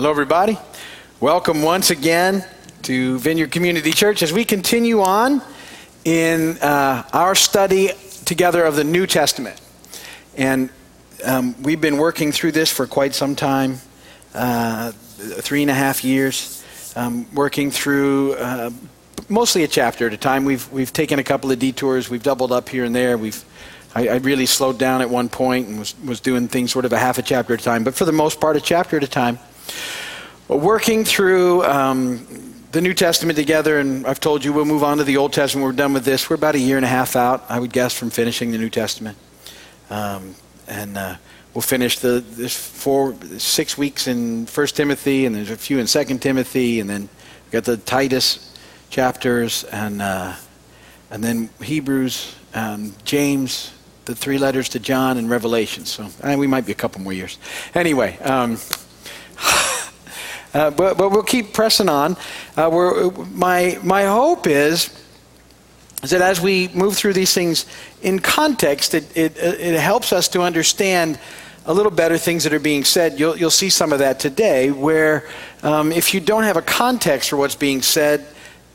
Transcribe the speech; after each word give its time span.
Hello, 0.00 0.10
everybody. 0.10 0.56
Welcome 1.20 1.60
once 1.60 1.90
again 1.90 2.42
to 2.84 3.18
Vineyard 3.18 3.50
Community 3.52 3.92
Church 3.92 4.22
as 4.22 4.32
we 4.32 4.46
continue 4.46 5.02
on 5.02 5.42
in 6.06 6.56
uh, 6.62 7.06
our 7.12 7.34
study 7.34 7.90
together 8.24 8.64
of 8.64 8.76
the 8.76 8.82
New 8.82 9.06
Testament. 9.06 9.60
And 10.38 10.70
um, 11.22 11.54
we've 11.62 11.82
been 11.82 11.98
working 11.98 12.32
through 12.32 12.52
this 12.52 12.72
for 12.72 12.86
quite 12.86 13.14
some 13.14 13.36
time 13.36 13.78
uh, 14.32 14.92
three 14.92 15.60
and 15.60 15.70
a 15.70 15.74
half 15.74 16.02
years, 16.02 16.64
um, 16.96 17.26
working 17.34 17.70
through 17.70 18.36
uh, 18.36 18.70
mostly 19.28 19.64
a 19.64 19.68
chapter 19.68 20.06
at 20.06 20.14
a 20.14 20.16
time. 20.16 20.46
We've, 20.46 20.66
we've 20.72 20.94
taken 20.94 21.18
a 21.18 21.24
couple 21.24 21.50
of 21.50 21.58
detours, 21.58 22.08
we've 22.08 22.22
doubled 22.22 22.52
up 22.52 22.70
here 22.70 22.86
and 22.86 22.94
there. 22.94 23.18
We've 23.18 23.44
I, 23.94 24.08
I, 24.08 24.16
really 24.16 24.46
slowed 24.46 24.78
down 24.78 25.02
at 25.02 25.10
one 25.10 25.28
point 25.28 25.66
and 25.68 25.78
was, 25.78 25.94
was 26.02 26.20
doing 26.20 26.48
things 26.48 26.72
sort 26.72 26.86
of 26.86 26.92
a 26.94 26.98
half 26.98 27.18
a 27.18 27.22
chapter 27.22 27.52
at 27.52 27.60
a 27.60 27.64
time, 27.64 27.84
but 27.84 27.94
for 27.94 28.06
the 28.06 28.12
most 28.12 28.40
part, 28.40 28.56
a 28.56 28.60
chapter 28.62 28.96
at 28.96 29.02
a 29.04 29.08
time. 29.08 29.38
Working 30.48 31.04
through 31.04 31.64
um, 31.64 32.26
the 32.72 32.80
New 32.80 32.94
Testament 32.94 33.36
together, 33.36 33.78
and 33.78 34.06
I've 34.06 34.20
told 34.20 34.44
you 34.44 34.52
we'll 34.52 34.64
move 34.64 34.82
on 34.82 34.98
to 34.98 35.04
the 35.04 35.16
Old 35.16 35.32
Testament. 35.32 35.64
We're 35.64 35.72
done 35.72 35.92
with 35.92 36.04
this. 36.04 36.30
We're 36.30 36.36
about 36.36 36.54
a 36.54 36.58
year 36.58 36.76
and 36.76 36.84
a 36.84 36.88
half 36.88 37.16
out, 37.16 37.44
I 37.48 37.58
would 37.58 37.72
guess, 37.72 37.94
from 37.94 38.10
finishing 38.10 38.50
the 38.50 38.58
New 38.58 38.70
Testament. 38.70 39.16
Um, 39.90 40.34
and 40.68 40.96
uh, 40.96 41.16
we'll 41.54 41.62
finish 41.62 41.98
the 41.98 42.24
this 42.30 42.56
four 42.56 43.14
six 43.38 43.76
weeks 43.76 44.06
in 44.06 44.46
First 44.46 44.76
Timothy, 44.76 45.26
and 45.26 45.34
there's 45.34 45.50
a 45.50 45.56
few 45.56 45.78
in 45.78 45.86
Second 45.86 46.20
Timothy, 46.20 46.80
and 46.80 46.88
then 46.88 47.02
we 47.02 47.50
got 47.50 47.64
the 47.64 47.76
Titus 47.76 48.56
chapters, 48.88 49.64
and 49.64 50.00
uh, 50.00 50.34
and 51.10 51.24
then 51.24 51.50
Hebrews, 51.62 52.36
um, 52.54 52.94
James, 53.04 53.72
the 54.04 54.14
three 54.14 54.38
letters 54.38 54.68
to 54.70 54.78
John, 54.78 55.16
and 55.16 55.28
Revelation. 55.28 55.84
So 55.84 56.08
uh, 56.22 56.36
we 56.38 56.46
might 56.46 56.66
be 56.66 56.72
a 56.72 56.76
couple 56.76 57.00
more 57.00 57.12
years. 57.12 57.38
Anyway. 57.74 58.18
Um, 58.18 58.58
uh, 60.54 60.70
but, 60.70 60.96
but 60.96 61.10
we'll 61.10 61.22
keep 61.22 61.52
pressing 61.52 61.88
on. 61.88 62.16
Uh, 62.56 63.10
my, 63.32 63.78
my 63.82 64.04
hope 64.04 64.46
is, 64.46 64.96
is 66.02 66.10
that 66.10 66.22
as 66.22 66.40
we 66.40 66.68
move 66.68 66.96
through 66.96 67.12
these 67.12 67.34
things 67.34 67.66
in 68.02 68.18
context, 68.18 68.94
it, 68.94 69.16
it, 69.16 69.36
it 69.36 69.80
helps 69.80 70.12
us 70.12 70.28
to 70.28 70.42
understand 70.42 71.18
a 71.66 71.74
little 71.74 71.92
better 71.92 72.16
things 72.16 72.44
that 72.44 72.54
are 72.54 72.60
being 72.60 72.84
said. 72.84 73.20
You'll, 73.20 73.36
you'll 73.36 73.50
see 73.50 73.68
some 73.68 73.92
of 73.92 73.98
that 73.98 74.18
today, 74.18 74.70
where 74.70 75.28
um, 75.62 75.92
if 75.92 76.14
you 76.14 76.20
don't 76.20 76.44
have 76.44 76.56
a 76.56 76.62
context 76.62 77.30
for 77.30 77.36
what's 77.36 77.54
being 77.54 77.82
said, 77.82 78.26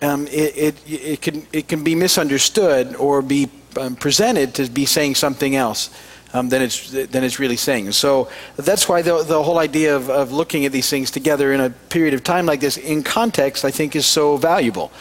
um, 0.02 0.28
it, 0.28 0.58
it, 0.58 0.76
it, 0.88 1.22
can, 1.22 1.48
it 1.52 1.68
can 1.68 1.84
be 1.84 1.96
misunderstood 1.96 2.96
or 2.96 3.22
be 3.22 3.50
um, 3.80 3.96
presented 3.96 4.54
to 4.56 4.70
be 4.70 4.86
saying 4.86 5.16
something 5.16 5.56
else 5.56 5.90
um, 6.36 6.50
than, 6.50 6.62
it's, 6.62 6.92
than 6.92 7.24
it's 7.24 7.40
really 7.40 7.56
saying. 7.56 7.92
So 7.94 8.30
that's 8.58 8.90
why 8.90 9.02
the, 9.02 9.24
the 9.24 9.42
whole 9.42 9.58
idea 9.58 9.96
of, 9.96 10.10
of 10.10 10.32
looking 10.32 10.66
at 10.66 10.72
these 10.72 10.90
things 10.90 11.10
together 11.10 11.54
in 11.54 11.62
a 11.62 11.70
period 11.70 12.14
of 12.14 12.24
time 12.24 12.46
like 12.46 12.60
this 12.60 12.78
in 12.78 13.04
context, 13.04 13.64
I 13.64 13.72
think, 13.72 13.96
is 13.96 14.06
so 14.06 14.38
valuable. 14.38 14.92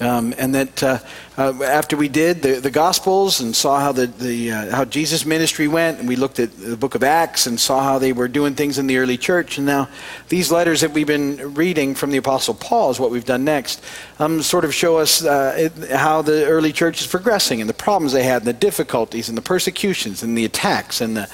Um, 0.00 0.34
and 0.38 0.54
that 0.54 0.82
uh, 0.82 0.98
uh, 1.36 1.62
after 1.62 1.96
we 1.96 2.08
did 2.08 2.40
the, 2.40 2.54
the 2.54 2.70
Gospels 2.70 3.40
and 3.40 3.54
saw 3.54 3.80
how 3.80 3.92
the, 3.92 4.06
the 4.06 4.52
uh, 4.52 4.76
how 4.76 4.84
Jesus' 4.86 5.26
ministry 5.26 5.68
went, 5.68 5.98
and 5.98 6.08
we 6.08 6.16
looked 6.16 6.38
at 6.38 6.56
the 6.56 6.76
Book 6.76 6.94
of 6.94 7.02
Acts 7.02 7.46
and 7.46 7.60
saw 7.60 7.82
how 7.82 7.98
they 7.98 8.12
were 8.12 8.28
doing 8.28 8.54
things 8.54 8.78
in 8.78 8.86
the 8.86 8.96
early 8.96 9.18
church, 9.18 9.58
and 9.58 9.66
now 9.66 9.88
these 10.28 10.50
letters 10.50 10.80
that 10.80 10.92
we've 10.92 11.06
been 11.06 11.54
reading 11.54 11.94
from 11.94 12.10
the 12.10 12.16
Apostle 12.16 12.54
Paul 12.54 12.90
is 12.90 12.98
what 12.98 13.10
we've 13.10 13.26
done 13.26 13.44
next. 13.44 13.84
Um, 14.18 14.42
sort 14.42 14.64
of 14.64 14.74
show 14.74 14.98
us 14.98 15.22
uh, 15.22 15.54
it, 15.56 15.90
how 15.90 16.22
the 16.22 16.46
early 16.46 16.72
church 16.72 17.00
is 17.02 17.06
progressing 17.06 17.60
and 17.60 17.68
the 17.68 17.74
problems 17.74 18.12
they 18.12 18.24
had, 18.24 18.42
and 18.42 18.46
the 18.46 18.52
difficulties, 18.54 19.28
and 19.28 19.36
the 19.36 19.42
persecutions, 19.42 20.22
and 20.22 20.36
the 20.36 20.46
attacks, 20.46 21.02
and 21.02 21.16
the 21.16 21.30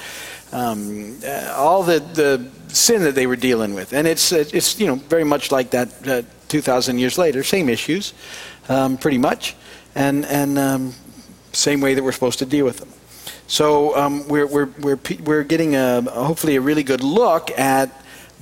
um, 0.51 1.19
uh, 1.25 1.53
all 1.55 1.83
the, 1.83 1.99
the 1.99 2.45
sin 2.73 3.03
that 3.03 3.15
they 3.15 3.27
were 3.27 3.35
dealing 3.35 3.73
with. 3.73 3.93
And 3.93 4.07
it's, 4.07 4.31
it's 4.31 4.79
you 4.79 4.87
know, 4.87 4.95
very 4.95 5.23
much 5.23 5.51
like 5.51 5.71
that 5.71 6.07
uh, 6.07 6.21
2,000 6.47 6.99
years 6.99 7.17
later, 7.17 7.43
same 7.43 7.69
issues 7.69 8.13
um, 8.69 8.97
pretty 8.97 9.17
much, 9.17 9.55
and, 9.95 10.25
and 10.25 10.57
um, 10.57 10.93
same 11.53 11.81
way 11.81 11.93
that 11.93 12.03
we're 12.03 12.11
supposed 12.11 12.39
to 12.39 12.45
deal 12.45 12.65
with 12.65 12.77
them. 12.77 12.89
So 13.47 13.95
um, 13.95 14.27
we're, 14.27 14.45
we're, 14.45 14.69
we're, 14.79 14.99
we're 15.23 15.43
getting 15.43 15.75
a, 15.75 16.01
hopefully 16.01 16.57
a 16.57 16.61
really 16.61 16.83
good 16.83 17.01
look 17.01 17.49
at 17.57 17.89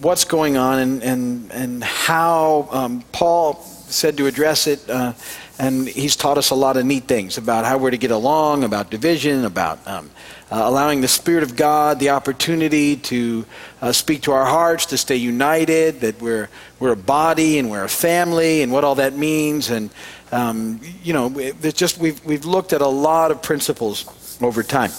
what's 0.02 0.26
going 0.26 0.58
on 0.58 0.80
and, 0.80 1.04
and, 1.04 1.52
and 1.52 1.84
how 1.84 2.68
um, 2.72 3.04
Paul 3.12 3.62
said 3.62 4.18
to 4.18 4.28
address 4.28 4.68
it. 4.68 4.90
Uh, 4.90 5.14
and 5.58 5.88
he's 5.88 6.16
taught 6.16 6.38
us 6.38 6.50
a 6.50 6.56
lot 6.56 6.76
of 6.76 6.86
neat 6.86 7.06
things 7.06 7.38
about 7.38 7.64
how 7.64 7.78
we're 7.78 7.92
to 7.92 7.98
get 7.98 8.12
along, 8.12 8.64
about 8.64 8.90
division, 8.90 9.46
about 9.46 9.88
um, 9.88 10.10
uh, 10.52 10.62
allowing 10.66 11.02
the 11.02 11.08
Spirit 11.08 11.44
of 11.44 11.56
God 11.56 12.00
the 12.00 12.10
opportunity 12.10 12.98
to 12.98 13.46
uh, 13.82 13.92
speak 13.94 14.24
to 14.24 14.34
our 14.34 14.46
hearts, 14.46 14.88
to 14.88 14.98
stay 14.98 15.16
united, 15.16 16.02
that 16.02 16.22
we're, 16.22 16.50
we're 16.80 16.92
a 16.92 16.98
body 16.98 17.58
and 17.58 17.72
we're 17.72 17.86
a 17.86 17.90
family, 17.90 18.64
and 18.64 18.72
what 18.72 18.84
all 18.84 18.96
that 18.96 19.14
means. 19.14 19.70
And 19.70 19.92
um, 20.32 20.80
you 21.04 21.14
know, 21.14 21.32
it's 21.38 21.78
just 21.78 21.98
we've, 21.98 22.24
we've 22.26 22.46
looked 22.46 22.74
at 22.74 22.82
a 22.82 22.88
lot 22.88 23.32
of 23.32 23.42
principles 23.42 24.38
over 24.42 24.64
time. 24.64 24.92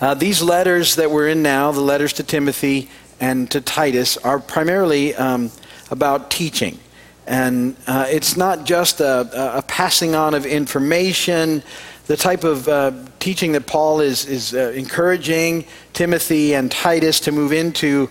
Uh, 0.00 0.14
these 0.14 0.42
letters 0.42 0.96
that 0.96 1.10
we're 1.10 1.28
in 1.28 1.42
now, 1.42 1.72
the 1.72 1.80
letters 1.80 2.12
to 2.14 2.22
Timothy 2.22 2.88
and 3.20 3.50
to 3.50 3.60
Titus, 3.60 4.16
are 4.18 4.38
primarily 4.38 5.14
um, 5.14 5.50
about 5.90 6.30
teaching. 6.30 6.78
And 7.26 7.76
uh, 7.86 8.06
it's 8.08 8.36
not 8.36 8.64
just 8.64 9.00
a, 9.00 9.56
a, 9.58 9.62
passing 9.62 10.14
on 10.14 10.34
of 10.34 10.46
information, 10.46 11.62
the 12.06 12.16
type 12.16 12.42
of 12.42 12.66
uh, 12.68 12.92
teaching 13.18 13.52
that 13.52 13.66
Paul 13.66 14.00
is, 14.00 14.24
is 14.24 14.54
uh, 14.54 14.72
encouraging 14.74 15.66
Timothy 15.92 16.54
and 16.54 16.70
Titus 16.70 17.20
to 17.20 17.32
move 17.32 17.52
into 17.52 18.08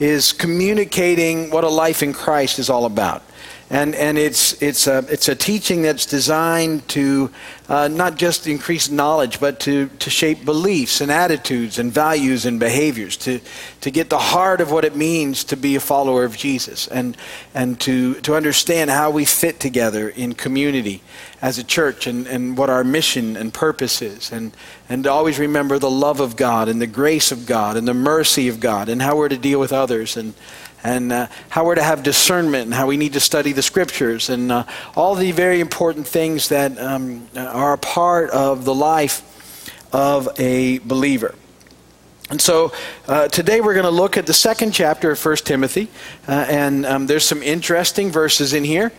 is 0.00 0.32
communicating 0.32 1.50
what 1.50 1.62
a 1.62 1.68
life 1.68 2.02
in 2.02 2.14
Christ 2.14 2.58
is 2.58 2.70
all 2.70 2.86
about. 2.86 3.22
And, 3.70 3.94
and 3.94 4.18
it's, 4.18 4.60
it's, 4.62 4.86
a, 4.86 4.98
it's 5.08 5.28
a 5.28 5.34
teaching 5.34 5.82
that's 5.82 6.04
designed 6.04 6.86
to 6.90 7.30
uh, 7.66 7.88
not 7.88 8.16
just 8.16 8.46
increase 8.46 8.90
knowledge, 8.90 9.40
but 9.40 9.58
to, 9.60 9.88
to 10.00 10.10
shape 10.10 10.44
beliefs 10.44 11.00
and 11.00 11.10
attitudes 11.10 11.78
and 11.78 11.90
values 11.90 12.44
and 12.44 12.60
behaviors, 12.60 13.16
to, 13.16 13.40
to 13.80 13.90
get 13.90 14.10
the 14.10 14.18
heart 14.18 14.60
of 14.60 14.70
what 14.70 14.84
it 14.84 14.94
means 14.94 15.44
to 15.44 15.56
be 15.56 15.76
a 15.76 15.80
follower 15.80 16.24
of 16.24 16.36
Jesus, 16.36 16.86
and, 16.88 17.16
and 17.54 17.80
to, 17.80 18.14
to 18.20 18.36
understand 18.36 18.90
how 18.90 19.10
we 19.10 19.24
fit 19.24 19.60
together 19.60 20.10
in 20.10 20.34
community 20.34 21.02
as 21.40 21.58
a 21.58 21.64
church 21.64 22.06
and, 22.06 22.26
and 22.26 22.58
what 22.58 22.68
our 22.68 22.84
mission 22.84 23.34
and 23.34 23.54
purpose 23.54 24.02
is, 24.02 24.30
and, 24.30 24.54
and 24.90 25.04
to 25.04 25.10
always 25.10 25.38
remember 25.38 25.78
the 25.78 25.90
love 25.90 26.20
of 26.20 26.36
God 26.36 26.68
and 26.68 26.82
the 26.82 26.86
grace 26.86 27.32
of 27.32 27.46
God 27.46 27.78
and 27.78 27.88
the 27.88 27.94
mercy 27.94 28.46
of 28.48 28.60
God 28.60 28.90
and 28.90 29.00
how 29.00 29.16
we're 29.16 29.30
to 29.30 29.38
deal 29.38 29.58
with 29.58 29.72
others. 29.72 30.18
And, 30.18 30.34
and 30.84 31.10
uh, 31.12 31.26
how 31.48 31.64
we're 31.64 31.74
to 31.74 31.82
have 31.82 32.02
discernment 32.02 32.66
and 32.66 32.74
how 32.74 32.86
we 32.86 32.98
need 32.98 33.14
to 33.14 33.20
study 33.20 33.52
the 33.52 33.62
scriptures 33.62 34.28
and 34.28 34.52
uh, 34.52 34.64
all 34.94 35.14
the 35.14 35.32
very 35.32 35.60
important 35.60 36.06
things 36.06 36.50
that 36.50 36.78
um, 36.78 37.26
are 37.36 37.72
a 37.72 37.78
part 37.78 38.30
of 38.30 38.66
the 38.66 38.74
life 38.74 39.22
of 39.92 40.28
a 40.38 40.78
believer. 40.80 41.34
And 42.30 42.40
so 42.40 42.72
uh, 43.08 43.28
today 43.28 43.60
we're 43.60 43.74
going 43.74 43.84
to 43.84 43.90
look 43.90 44.16
at 44.16 44.26
the 44.26 44.34
second 44.34 44.72
chapter 44.72 45.10
of 45.10 45.24
1 45.24 45.36
Timothy, 45.36 45.88
uh, 46.28 46.46
and 46.48 46.86
um, 46.86 47.06
there's 47.06 47.24
some 47.24 47.42
interesting 47.42 48.10
verses 48.10 48.52
in 48.52 48.64
here. 48.64 48.92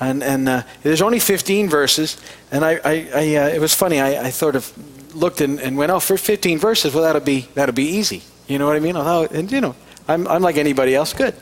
And, 0.00 0.22
and 0.22 0.48
uh, 0.48 0.62
there's 0.82 1.00
only 1.00 1.20
15 1.20 1.68
verses, 1.68 2.20
and 2.50 2.64
I, 2.64 2.80
I, 2.84 3.08
I 3.14 3.34
uh, 3.36 3.48
it 3.48 3.60
was 3.60 3.72
funny. 3.72 4.00
I, 4.00 4.24
I, 4.24 4.30
sort 4.30 4.56
of 4.56 5.14
looked 5.14 5.40
and, 5.40 5.60
and, 5.60 5.76
went, 5.76 5.92
"Oh, 5.92 6.00
for 6.00 6.16
15 6.16 6.58
verses, 6.58 6.92
well, 6.92 7.04
that'll 7.04 7.20
be 7.20 7.46
that'll 7.54 7.74
be 7.74 7.84
easy." 7.84 8.22
You 8.48 8.58
know 8.58 8.66
what 8.66 8.74
I 8.74 8.80
mean? 8.80 8.96
Although, 8.96 9.32
and 9.32 9.52
you 9.52 9.60
know, 9.60 9.76
I'm, 10.08 10.26
I'm 10.28 10.42
like 10.42 10.56
anybody 10.56 10.94
else. 10.94 11.12
Good. 11.12 11.34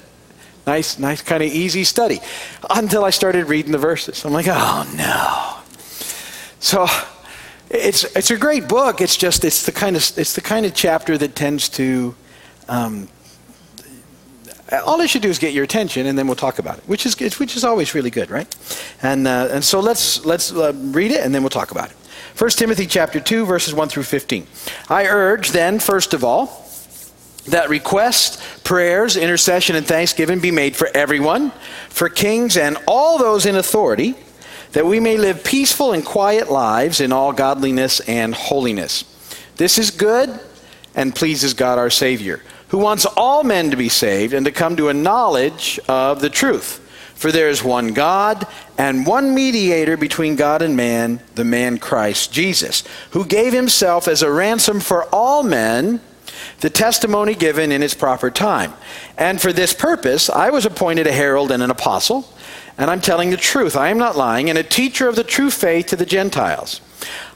Nice, 0.67 0.99
nice, 0.99 1.23
kind 1.23 1.43
of 1.43 1.51
easy 1.51 1.85
study. 1.85 2.21
Until 2.69 3.05
I 3.05 3.11
started 3.11 3.47
reading 3.49 3.73
the 3.73 3.79
verses. 3.79 4.25
I'm 4.25 4.33
like, 4.33 4.47
oh 4.49 4.93
no. 4.97 5.57
So 6.61 6.87
it's, 7.71 8.05
it's 8.17 8.31
a 8.31 8.37
great 8.37 8.69
book. 8.69 9.01
It's 9.01 9.17
just, 9.17 9.45
it's 9.45 9.65
the 9.65 9.73
kind 9.73 9.97
of, 9.97 10.03
it's 10.19 10.35
the 10.35 10.41
kind 10.43 10.67
of 10.67 10.75
chapter 10.75 11.17
that 11.19 11.35
tends 11.35 11.69
to, 11.71 12.15
um, 12.69 13.09
all 14.85 15.01
it 15.01 15.09
should 15.09 15.23
do 15.23 15.29
is 15.29 15.39
get 15.39 15.53
your 15.53 15.65
attention, 15.65 16.07
and 16.07 16.17
then 16.17 16.27
we'll 16.29 16.37
talk 16.37 16.61
about 16.61 16.79
it, 16.79 16.85
which 16.87 17.05
is 17.05 17.19
which 17.41 17.57
is 17.57 17.65
always 17.65 17.93
really 17.93 18.11
good, 18.11 18.31
right? 18.31 18.47
And 19.03 19.27
uh, 19.27 19.49
and 19.51 19.65
so 19.65 19.81
let's 19.81 20.25
let's 20.25 20.53
uh, 20.53 20.73
read 20.77 21.11
it, 21.11 21.25
and 21.25 21.35
then 21.35 21.43
we'll 21.43 21.51
talk 21.51 21.73
about 21.73 21.91
it. 21.91 21.97
1 22.39 22.51
Timothy 22.51 22.87
chapter 22.87 23.19
two, 23.19 23.45
verses 23.45 23.75
one 23.75 23.89
through 23.89 24.05
fifteen. 24.05 24.47
I 24.89 25.07
urge 25.07 25.51
then, 25.51 25.81
first 25.81 26.15
of 26.15 26.23
all 26.23 26.60
that 27.47 27.69
requests, 27.69 28.61
prayers, 28.61 29.17
intercession, 29.17 29.77
and 29.77 29.87
thanksgiving 29.87 30.41
be 30.41 30.51
made 30.51 30.77
for 30.77 30.89
everyone, 30.95 31.51
for 31.89 32.09
kings 32.09 32.57
and 32.57 32.77
all 32.87 33.19
those 33.19 33.47
in 33.47 33.57
authority, 33.57 34.15
that 34.73 34.87
we 34.87 35.01
may 35.01 35.17
live 35.17 35.43
peaceful 35.43 35.93
and 35.93 36.05
quiet 36.05 36.51
lives 36.51 37.01
in 37.01 37.13
all 37.13 37.33
godliness 37.33 38.01
and 38.01 38.35
holiness. 38.35 39.05
This 39.57 39.79
is 39.79 39.91
good 39.91 40.39
and 40.95 41.15
pleases 41.15 41.55
God 41.55 41.79
our 41.79 41.91
Savior, 41.91 42.41
who 42.69 42.79
wants 42.79 43.05
all 43.05 43.43
men 43.43 43.71
to 43.71 43.77
be 43.77 43.89
saved 43.89 44.33
and 44.33 44.47
to 44.47 44.53
come 44.53 44.77
to 44.77 44.89
a 44.89 44.95
knowledge 44.95 45.81
of 45.89 46.21
the 46.21 46.31
truth. 46.31 46.87
For 47.15 47.31
there 47.31 47.51
is 47.51 47.63
one 47.63 47.93
God 47.93 48.47
and 48.79 49.07
one 49.07 49.35
mediator 49.35 49.99
between 49.99 50.37
God 50.37 50.63
and 50.63 50.75
man, 50.75 51.21
the 51.35 51.45
man 51.45 51.79
Christ 51.79 52.33
Jesus, 52.33 52.83
who 53.11 53.27
gave 53.27 53.53
himself 53.53 54.09
as 54.09 54.23
a 54.23 54.33
ransom 54.33 54.81
for 54.81 55.05
all 55.13 55.43
men 55.43 56.01
the 56.61 56.71
testimony 56.71 57.35
given 57.35 57.73
in 57.73 57.83
its 57.83 57.95
proper 57.95 58.31
time. 58.31 58.73
And 59.19 59.41
for 59.41 59.53
this 59.53 59.73
purpose, 59.73 60.31
I 60.31 60.51
was 60.51 60.67
appointed 60.67 61.07
a 61.07 61.13
herald 61.13 61.51
and 61.51 61.63
an 61.63 61.71
apostle, 61.71 62.29
and 62.79 62.91
I'm 62.91 63.01
telling 63.01 63.31
the 63.31 63.37
truth. 63.37 63.77
I 63.77 63.89
am 63.89 63.99
not 63.99 64.17
lying, 64.17 64.49
and 64.49 64.59
a 64.59 64.63
teacher 64.63 65.09
of 65.09 65.17
the 65.17 65.25
true 65.25 65.51
faith 65.51 65.87
to 65.87 65.97
the 65.97 66.07
Gentiles. 66.07 66.81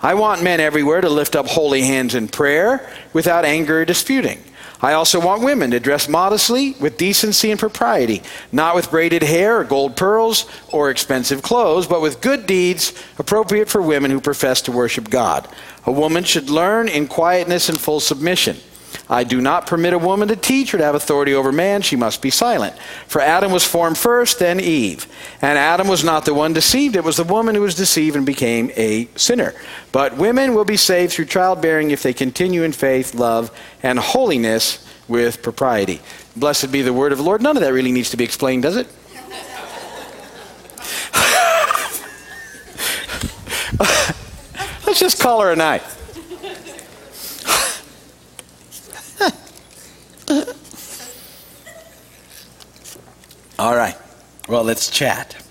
I 0.03 0.15
want 0.15 0.43
men 0.43 0.61
everywhere 0.61 1.01
to 1.01 1.09
lift 1.09 1.37
up 1.37 1.47
holy 1.47 1.83
hands 1.83 2.15
in 2.15 2.29
prayer 2.29 2.91
without 3.13 3.45
anger 3.45 3.81
or 3.81 3.85
disputing. 3.85 4.43
I 4.81 4.93
also 4.93 5.19
want 5.19 5.43
women 5.43 5.71
to 5.71 5.81
dress 5.81 6.11
modestly, 6.11 6.73
with 6.73 6.99
decency 6.99 7.51
and 7.51 7.59
propriety, 7.59 8.23
not 8.53 8.75
with 8.75 8.91
braided 8.91 9.23
hair 9.23 9.61
or 9.61 9.65
gold 9.65 9.97
pearls 9.97 10.45
or 10.69 10.91
expensive 10.91 11.41
clothes, 11.41 11.87
but 11.87 12.03
with 12.03 12.21
good 12.21 12.47
deeds 12.47 12.93
appropriate 13.19 13.71
for 13.71 13.81
women 13.81 14.11
who 14.11 14.21
profess 14.21 14.61
to 14.63 14.73
worship 14.73 15.09
God. 15.09 15.49
A 15.87 15.93
woman 15.93 16.25
should 16.25 16.51
learn 16.51 16.89
in 16.89 17.07
quietness 17.09 17.71
and 17.71 17.81
full 17.81 18.01
submission. 18.01 18.59
I 19.09 19.25
do 19.25 19.41
not 19.41 19.67
permit 19.67 19.93
a 19.93 19.99
woman 19.99 20.29
to 20.29 20.37
teach 20.37 20.75
or 20.75 20.79
to 20.79 20.85
have 20.85 20.95
authority 20.95 21.35
over 21.35 21.53
man. 21.53 21.83
She 21.83 21.97
must 21.97 22.23
be 22.23 22.31
silent. 22.31 22.77
For 23.07 23.21
Adam 23.21 23.53
was 23.53 23.65
formed 23.65 23.99
first, 23.99 24.39
then 24.39 24.61
Eve. 24.61 25.07
And 25.43 25.59
Adam 25.59 25.89
was 25.89 26.05
not 26.05 26.25
the 26.25 26.35
one 26.35 26.53
deceived, 26.53 26.97
it 26.97 27.05
was 27.05 27.17
the 27.17 27.25
woman 27.25 27.55
who 27.55 27.61
was 27.63 27.75
deceived 27.75 28.17
and 28.17 28.25
became 28.25 28.71
a 28.77 29.09
sinner. 29.17 29.55
But 29.93 30.17
women 30.17 30.55
will 30.55 30.65
be 30.65 30.77
saved 30.77 31.13
through 31.13 31.27
childbearing 31.27 31.91
if 31.91 32.03
they 32.03 32.13
continue 32.13 32.63
in 32.63 32.73
faith, 32.73 33.15
love, 33.15 33.51
and 33.83 33.99
holiness 33.99 34.87
with 35.09 35.43
propriety. 35.43 36.01
Blessed 36.37 36.73
be 36.73 36.83
the 36.83 36.93
word 36.93 37.13
of 37.13 37.19
the 37.19 37.25
Lord. 37.25 37.43
None 37.43 37.57
of 37.57 37.63
that 37.63 37.73
really 37.73 37.93
needs 37.93 38.11
to 38.11 38.17
be 38.17 38.25
explained, 38.25 38.63
does 38.63 38.77
it? 38.77 38.89
Let's 44.87 45.01
just 45.01 45.21
call 45.21 45.41
her 45.41 45.51
a 45.51 45.57
night. 45.57 45.83
All 53.65 53.75
right. 53.75 53.97
Well, 54.47 54.63
let's 54.63 54.91
chat. 54.91 55.43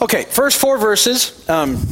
Okay, 0.00 0.22
first 0.22 0.60
four 0.60 0.78
verses. 0.78 1.44
Um, 1.48 1.84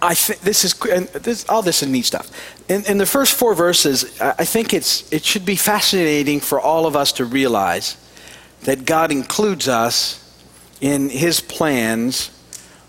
I 0.00 0.14
think 0.14 0.40
this 0.40 0.64
is 0.64 0.72
this, 0.72 1.46
all 1.50 1.60
this 1.60 1.82
is 1.82 1.90
neat 1.90 2.06
stuff. 2.06 2.30
In, 2.66 2.86
in, 2.86 2.96
the 2.96 3.04
first 3.04 3.34
four 3.34 3.54
verses, 3.54 4.18
I 4.18 4.46
think 4.46 4.72
it's 4.72 5.12
it 5.12 5.22
should 5.22 5.44
be 5.44 5.54
fascinating 5.54 6.40
for 6.40 6.58
all 6.58 6.86
of 6.86 6.96
us 6.96 7.12
to 7.12 7.26
realize 7.26 7.98
that 8.62 8.86
God 8.86 9.12
includes 9.12 9.68
us 9.68 10.34
in 10.80 11.10
His 11.10 11.40
plans 11.40 12.30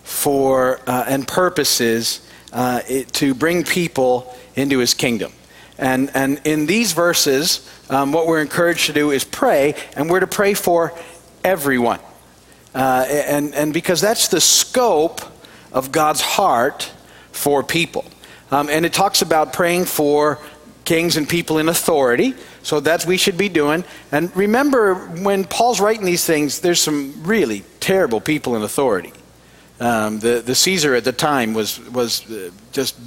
for 0.03 0.79
uh, 0.87 1.03
and 1.05 1.27
purposes 1.27 2.25
uh, 2.53 2.83
it, 2.87 3.11
to 3.15 3.33
bring 3.33 3.65
people 3.65 4.33
into 4.55 4.79
His 4.79 4.93
kingdom. 4.93 5.33
And, 5.77 6.09
and 6.13 6.41
in 6.43 6.65
these 6.65 6.93
verses, 6.93 7.69
um, 7.89 8.11
what 8.11 8.27
we're 8.27 8.41
encouraged 8.41 8.87
to 8.87 8.93
do 8.93 9.11
is 9.11 9.23
pray, 9.23 9.75
and 9.95 10.09
we're 10.09 10.19
to 10.19 10.27
pray 10.27 10.53
for 10.53 10.93
everyone. 11.43 11.99
Uh, 12.73 13.05
and, 13.09 13.53
and 13.55 13.73
because 13.73 14.01
that's 14.01 14.27
the 14.27 14.41
scope 14.41 15.21
of 15.71 15.91
God's 15.91 16.21
heart 16.21 16.91
for 17.31 17.63
people. 17.63 18.05
Um, 18.51 18.69
and 18.69 18.85
it 18.85 18.93
talks 18.93 19.21
about 19.21 19.53
praying 19.53 19.85
for 19.85 20.39
kings 20.85 21.17
and 21.17 21.27
people 21.27 21.57
in 21.57 21.69
authority. 21.69 22.33
So 22.63 22.79
that's 22.79 23.05
we 23.05 23.17
should 23.17 23.37
be 23.37 23.49
doing. 23.49 23.83
And 24.11 24.35
remember, 24.35 24.95
when 24.95 25.43
Paul's 25.43 25.79
writing 25.79 26.05
these 26.05 26.25
things, 26.25 26.61
there's 26.61 26.81
some 26.81 27.23
really 27.23 27.63
terrible 27.79 28.21
people 28.21 28.55
in 28.55 28.63
authority. 28.63 29.13
Um, 29.79 30.19
the, 30.19 30.41
the 30.43 30.55
Caesar 30.55 30.95
at 30.95 31.03
the 31.03 31.11
time 31.11 31.53
was, 31.53 31.79
was 31.89 32.29
uh, 32.31 32.51
just 32.71 32.97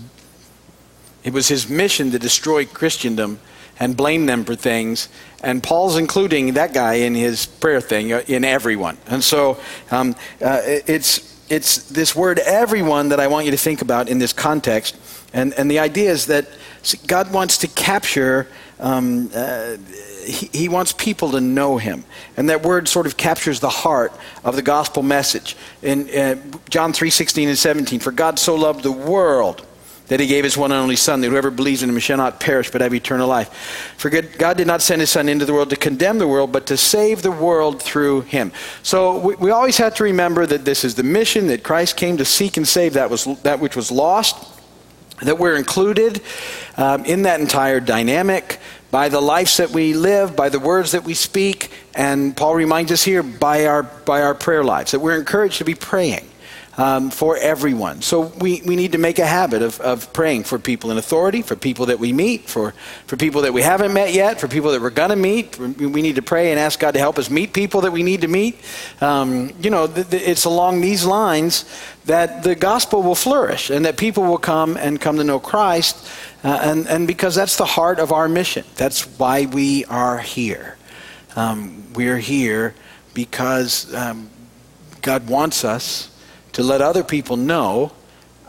it 1.22 1.32
was 1.32 1.48
his 1.48 1.68
mission 1.68 2.10
to 2.12 2.18
destroy 2.18 2.64
Christendom 2.64 3.40
and 3.78 3.96
blame 3.96 4.26
them 4.26 4.44
for 4.44 4.54
things. 4.54 5.08
And 5.42 5.62
Paul's 5.62 5.96
including 5.96 6.54
that 6.54 6.74
guy 6.74 6.94
in 6.94 7.14
his 7.14 7.46
prayer 7.46 7.80
thing, 7.80 8.12
uh, 8.12 8.22
in 8.28 8.44
everyone. 8.44 8.98
And 9.06 9.24
so 9.24 9.58
um, 9.90 10.14
uh, 10.42 10.60
it's, 10.64 11.40
it's 11.48 11.88
this 11.88 12.14
word 12.14 12.38
everyone 12.40 13.08
that 13.08 13.20
I 13.20 13.26
want 13.26 13.46
you 13.46 13.50
to 13.52 13.56
think 13.56 13.80
about 13.80 14.08
in 14.08 14.18
this 14.18 14.34
context. 14.34 14.96
And, 15.32 15.54
and 15.54 15.70
the 15.70 15.78
idea 15.78 16.10
is 16.10 16.26
that 16.26 16.46
God 17.06 17.32
wants 17.32 17.58
to 17.58 17.68
capture, 17.68 18.48
um, 18.78 19.30
uh, 19.34 19.76
he, 20.24 20.50
he, 20.52 20.68
wants 20.68 20.92
people 20.92 21.30
to 21.32 21.40
know 21.40 21.78
him. 21.78 22.04
And 22.36 22.50
that 22.50 22.62
word 22.62 22.88
sort 22.88 23.06
of 23.06 23.16
captures 23.16 23.60
the 23.60 23.70
heart 23.70 24.12
of 24.44 24.56
the 24.56 24.62
gospel 24.62 25.02
message. 25.02 25.56
In 25.82 26.08
uh, 26.10 26.36
John 26.68 26.92
3 26.92 27.10
16 27.10 27.48
and 27.48 27.58
17, 27.58 28.00
for 28.00 28.12
God 28.12 28.38
so 28.38 28.54
loved 28.54 28.82
the 28.82 28.92
world 28.92 29.66
that 30.10 30.18
he 30.18 30.26
gave 30.26 30.42
his 30.42 30.56
one 30.56 30.72
and 30.72 30.80
only 30.80 30.96
Son, 30.96 31.20
that 31.20 31.28
whoever 31.28 31.52
believes 31.52 31.84
in 31.84 31.88
him 31.88 31.98
shall 32.00 32.16
not 32.16 32.40
perish 32.40 32.68
but 32.68 32.80
have 32.80 32.92
eternal 32.92 33.28
life. 33.28 33.94
For 33.96 34.10
God 34.10 34.56
did 34.56 34.66
not 34.66 34.82
send 34.82 35.00
his 35.00 35.10
Son 35.10 35.28
into 35.28 35.44
the 35.44 35.52
world 35.52 35.70
to 35.70 35.76
condemn 35.76 36.18
the 36.18 36.26
world, 36.26 36.50
but 36.50 36.66
to 36.66 36.76
save 36.76 37.22
the 37.22 37.30
world 37.30 37.80
through 37.80 38.22
him. 38.22 38.50
So 38.82 39.18
we, 39.18 39.36
we 39.36 39.50
always 39.52 39.78
have 39.78 39.94
to 39.94 40.04
remember 40.04 40.46
that 40.46 40.64
this 40.64 40.84
is 40.84 40.96
the 40.96 41.04
mission, 41.04 41.46
that 41.46 41.62
Christ 41.62 41.96
came 41.96 42.16
to 42.16 42.24
seek 42.24 42.56
and 42.56 42.66
save 42.66 42.94
that, 42.94 43.08
was, 43.08 43.24
that 43.42 43.60
which 43.60 43.76
was 43.76 43.92
lost, 43.92 44.60
that 45.22 45.38
we're 45.38 45.56
included 45.56 46.20
um, 46.76 47.04
in 47.04 47.22
that 47.22 47.40
entire 47.40 47.78
dynamic 47.78 48.58
by 48.90 49.08
the 49.08 49.20
lives 49.20 49.58
that 49.58 49.70
we 49.70 49.94
live, 49.94 50.34
by 50.34 50.48
the 50.48 50.58
words 50.58 50.90
that 50.90 51.04
we 51.04 51.14
speak, 51.14 51.70
and 51.94 52.36
Paul 52.36 52.56
reminds 52.56 52.90
us 52.90 53.04
here 53.04 53.22
by 53.22 53.66
our, 53.66 53.84
by 53.84 54.22
our 54.22 54.34
prayer 54.34 54.64
lives, 54.64 54.90
that 54.90 54.98
we're 54.98 55.16
encouraged 55.16 55.58
to 55.58 55.64
be 55.64 55.76
praying 55.76 56.29
um, 56.80 57.10
for 57.10 57.36
everyone. 57.36 58.00
So 58.00 58.20
we, 58.40 58.62
we 58.64 58.74
need 58.74 58.92
to 58.92 58.98
make 58.98 59.18
a 59.18 59.26
habit 59.26 59.60
of, 59.60 59.78
of 59.82 60.10
praying 60.14 60.44
for 60.44 60.58
people 60.58 60.90
in 60.90 60.96
authority, 60.96 61.42
for 61.42 61.54
people 61.54 61.86
that 61.86 61.98
we 61.98 62.10
meet, 62.14 62.48
for, 62.48 62.72
for 63.06 63.18
people 63.18 63.42
that 63.42 63.52
we 63.52 63.60
haven't 63.60 63.92
met 63.92 64.14
yet, 64.14 64.40
for 64.40 64.48
people 64.48 64.70
that 64.72 64.80
we're 64.80 64.88
going 64.88 65.10
to 65.10 65.16
meet. 65.16 65.58
We 65.58 66.00
need 66.00 66.14
to 66.14 66.22
pray 66.22 66.50
and 66.52 66.58
ask 66.58 66.80
God 66.80 66.92
to 66.92 66.98
help 66.98 67.18
us 67.18 67.28
meet 67.28 67.52
people 67.52 67.82
that 67.82 67.90
we 67.90 68.02
need 68.02 68.22
to 68.22 68.28
meet. 68.28 68.58
Um, 69.02 69.52
you 69.60 69.68
know, 69.68 69.88
th- 69.88 70.08
th- 70.08 70.26
it's 70.26 70.46
along 70.46 70.80
these 70.80 71.04
lines 71.04 71.66
that 72.06 72.44
the 72.44 72.54
gospel 72.54 73.02
will 73.02 73.14
flourish 73.14 73.68
and 73.68 73.84
that 73.84 73.98
people 73.98 74.22
will 74.22 74.38
come 74.38 74.78
and 74.78 74.98
come 74.98 75.18
to 75.18 75.24
know 75.24 75.38
Christ. 75.38 76.08
Uh, 76.42 76.60
and, 76.62 76.88
and 76.88 77.06
because 77.06 77.34
that's 77.34 77.58
the 77.58 77.66
heart 77.66 77.98
of 77.98 78.10
our 78.10 78.26
mission. 78.26 78.64
That's 78.76 79.02
why 79.18 79.44
we 79.44 79.84
are 79.84 80.16
here. 80.18 80.78
Um, 81.36 81.92
we're 81.92 82.16
here 82.16 82.74
because 83.12 83.94
um, 83.94 84.30
God 85.02 85.28
wants 85.28 85.62
us 85.62 86.09
to 86.52 86.62
let 86.62 86.80
other 86.80 87.04
people 87.04 87.36
know 87.36 87.92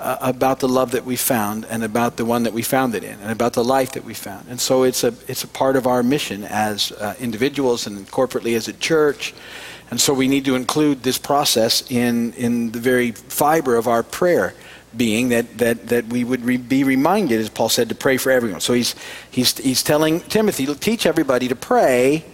uh, 0.02 0.18
about 0.22 0.60
the 0.60 0.68
love 0.68 0.92
that 0.92 1.06
we 1.06 1.16
found 1.16 1.66
and 1.66 1.84
about 1.84 2.18
the 2.18 2.26
one 2.26 2.44
that 2.44 2.54
we 2.54 2.64
found 2.64 2.96
it 2.96 3.04
in 3.04 3.20
and 3.20 3.32
about 3.32 3.54
the 3.54 3.64
life 3.64 3.92
that 3.92 4.04
we 4.04 4.14
found. 4.14 4.48
And 4.50 4.60
so 4.60 4.84
it's 4.84 5.04
a, 5.04 5.14
it's 5.28 5.44
a 5.44 5.48
part 5.48 5.76
of 5.76 5.86
our 5.86 6.02
mission 6.02 6.44
as 6.44 6.92
uh, 6.94 7.14
individuals 7.20 7.86
and 7.86 8.08
corporately 8.08 8.56
as 8.56 8.68
a 8.68 8.74
church. 8.74 9.34
And 9.92 10.02
so 10.02 10.14
we 10.14 10.28
need 10.28 10.46
to 10.46 10.56
include 10.56 11.04
this 11.04 11.20
process 11.20 11.90
in, 11.92 12.34
in 12.34 12.72
the 12.72 12.80
very 12.80 13.12
fiber 13.12 13.76
of 13.76 13.88
our 13.88 14.02
prayer 14.02 14.56
being 14.98 15.30
that, 15.30 15.58
that, 15.60 15.88
that 15.88 16.08
we 16.08 16.24
would 16.24 16.44
re- 16.44 16.58
be 16.58 16.84
reminded, 16.84 17.40
as 17.40 17.50
Paul 17.50 17.70
said, 17.70 17.90
to 17.90 17.96
pray 17.96 18.18
for 18.18 18.32
everyone. 18.32 18.60
So 18.60 18.74
he's, 18.74 18.96
he's, 19.30 19.58
he's 19.58 19.84
telling 19.84 20.22
Timothy, 20.22 20.66
teach 20.76 21.06
everybody 21.06 21.48
to 21.48 21.56
pray 21.56 22.26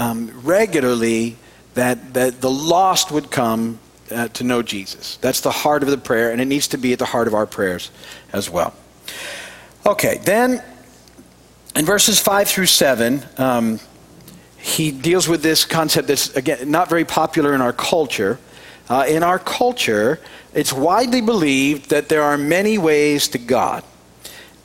um, 0.00 0.32
regularly 0.42 1.36
that, 1.74 2.14
that 2.14 2.40
the 2.40 2.50
lost 2.50 3.10
would 3.12 3.30
come 3.30 3.78
uh, 4.10 4.28
to 4.28 4.44
know 4.44 4.62
Jesus. 4.62 5.16
That's 5.18 5.40
the 5.40 5.50
heart 5.50 5.82
of 5.82 5.90
the 5.90 5.98
prayer, 5.98 6.30
and 6.30 6.40
it 6.40 6.46
needs 6.46 6.68
to 6.68 6.78
be 6.78 6.92
at 6.92 6.98
the 6.98 7.06
heart 7.06 7.26
of 7.26 7.34
our 7.34 7.46
prayers 7.46 7.90
as 8.32 8.50
well. 8.50 8.74
Okay, 9.84 10.18
then 10.24 10.62
in 11.74 11.84
verses 11.84 12.18
5 12.18 12.48
through 12.48 12.66
7, 12.66 13.22
um, 13.38 13.80
he 14.58 14.90
deals 14.90 15.28
with 15.28 15.42
this 15.42 15.64
concept 15.64 16.08
that's, 16.08 16.34
again, 16.34 16.70
not 16.70 16.88
very 16.88 17.04
popular 17.04 17.54
in 17.54 17.60
our 17.60 17.72
culture. 17.72 18.38
Uh, 18.88 19.04
in 19.08 19.22
our 19.22 19.38
culture, 19.38 20.18
it's 20.54 20.72
widely 20.72 21.20
believed 21.20 21.90
that 21.90 22.08
there 22.08 22.22
are 22.22 22.36
many 22.36 22.78
ways 22.78 23.28
to 23.28 23.38
God. 23.38 23.84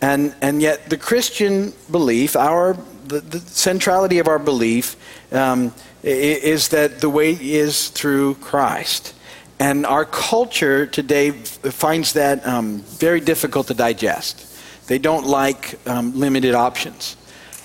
And, 0.02 0.34
and 0.42 0.62
yet, 0.62 0.90
the 0.90 0.98
Christian 0.98 1.74
belief, 1.92 2.36
our, 2.36 2.76
the, 3.06 3.20
the 3.20 3.40
centrality 3.40 4.18
of 4.18 4.28
our 4.28 4.40
belief, 4.40 4.96
um, 5.32 5.74
is 6.04 6.70
that 6.70 7.00
the 7.00 7.10
way 7.10 7.38
is 7.40 7.90
through 7.90 8.36
Christ. 8.36 9.14
And 9.62 9.86
our 9.86 10.06
culture 10.06 10.88
today 10.88 11.30
finds 11.30 12.14
that 12.14 12.44
um, 12.48 12.80
very 12.80 13.20
difficult 13.20 13.68
to 13.68 13.76
digest. 13.76 14.48
They 14.88 14.98
don't 14.98 15.28
like 15.28 15.78
um, 15.88 16.18
limited 16.18 16.56
options. 16.56 17.16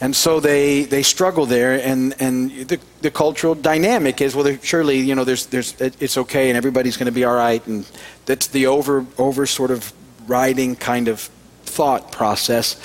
And 0.02 0.14
so 0.14 0.38
they, 0.38 0.84
they 0.84 1.02
struggle 1.02 1.46
there, 1.46 1.80
and, 1.80 2.14
and 2.20 2.50
the, 2.68 2.78
the 3.00 3.10
cultural 3.10 3.54
dynamic 3.54 4.20
is 4.20 4.36
well, 4.36 4.58
surely 4.62 4.98
you 4.98 5.14
know 5.14 5.24
there's, 5.24 5.46
there's, 5.46 5.74
it's 5.80 6.18
okay, 6.18 6.50
and 6.50 6.56
everybody's 6.58 6.98
going 6.98 7.06
to 7.06 7.12
be 7.12 7.24
all 7.24 7.34
right, 7.34 7.66
and 7.66 7.90
that's 8.26 8.48
the 8.48 8.66
over 8.66 9.06
over 9.16 9.46
sort 9.46 9.70
of 9.70 9.90
riding 10.26 10.76
kind 10.76 11.08
of 11.08 11.20
thought 11.64 12.12
process, 12.12 12.78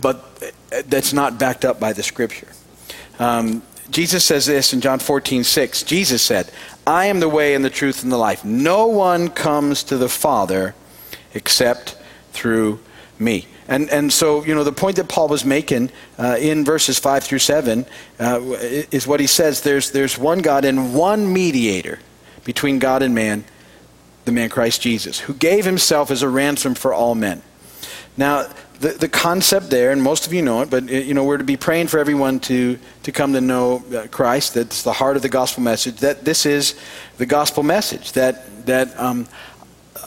but 0.00 0.24
that's 0.86 1.12
not 1.12 1.38
backed 1.38 1.66
up 1.66 1.78
by 1.78 1.92
the 1.92 2.02
scripture. 2.02 2.48
Um, 3.18 3.62
Jesus 3.90 4.24
says 4.24 4.46
this 4.46 4.72
in 4.72 4.80
John 4.80 4.98
14, 4.98 5.42
6. 5.44 5.82
Jesus 5.82 6.22
said, 6.22 6.50
I 6.90 7.06
am 7.06 7.20
the 7.20 7.28
way 7.28 7.54
and 7.54 7.64
the 7.64 7.70
truth 7.70 8.02
and 8.02 8.10
the 8.10 8.16
life. 8.16 8.44
No 8.44 8.88
one 8.88 9.28
comes 9.28 9.84
to 9.84 9.96
the 9.96 10.08
Father 10.08 10.74
except 11.34 11.96
through 12.32 12.80
me. 13.16 13.46
And, 13.68 13.88
and 13.90 14.12
so, 14.12 14.44
you 14.44 14.56
know, 14.56 14.64
the 14.64 14.72
point 14.72 14.96
that 14.96 15.08
Paul 15.08 15.28
was 15.28 15.44
making 15.44 15.92
uh, 16.18 16.36
in 16.40 16.64
verses 16.64 16.98
5 16.98 17.22
through 17.22 17.38
7 17.38 17.86
uh, 18.18 18.40
is 18.90 19.06
what 19.06 19.20
he 19.20 19.28
says 19.28 19.60
there's, 19.60 19.92
there's 19.92 20.18
one 20.18 20.40
God 20.40 20.64
and 20.64 20.92
one 20.92 21.32
mediator 21.32 22.00
between 22.44 22.80
God 22.80 23.02
and 23.02 23.14
man, 23.14 23.44
the 24.24 24.32
man 24.32 24.48
Christ 24.48 24.82
Jesus, 24.82 25.20
who 25.20 25.34
gave 25.34 25.64
himself 25.64 26.10
as 26.10 26.22
a 26.22 26.28
ransom 26.28 26.74
for 26.74 26.92
all 26.92 27.14
men. 27.14 27.42
Now, 28.16 28.50
the, 28.80 28.88
the 28.88 29.08
concept 29.08 29.68
there, 29.68 29.92
and 29.92 30.02
most 30.02 30.26
of 30.26 30.32
you 30.32 30.40
know 30.40 30.62
it, 30.62 30.70
but 30.70 30.88
you 30.88 31.12
know 31.12 31.24
we're 31.24 31.36
to 31.36 31.44
be 31.44 31.58
praying 31.58 31.88
for 31.88 31.98
everyone 31.98 32.40
to, 32.40 32.78
to 33.02 33.12
come 33.12 33.34
to 33.34 33.40
know 33.40 33.84
uh, 33.94 34.06
Christ. 34.10 34.54
That's 34.54 34.82
the 34.82 34.94
heart 34.94 35.16
of 35.16 35.22
the 35.22 35.28
gospel 35.28 35.62
message. 35.62 35.96
That 35.96 36.24
this 36.24 36.46
is 36.46 36.80
the 37.18 37.26
gospel 37.26 37.62
message. 37.62 38.12
That 38.12 38.66
that 38.66 38.98
um, 38.98 39.26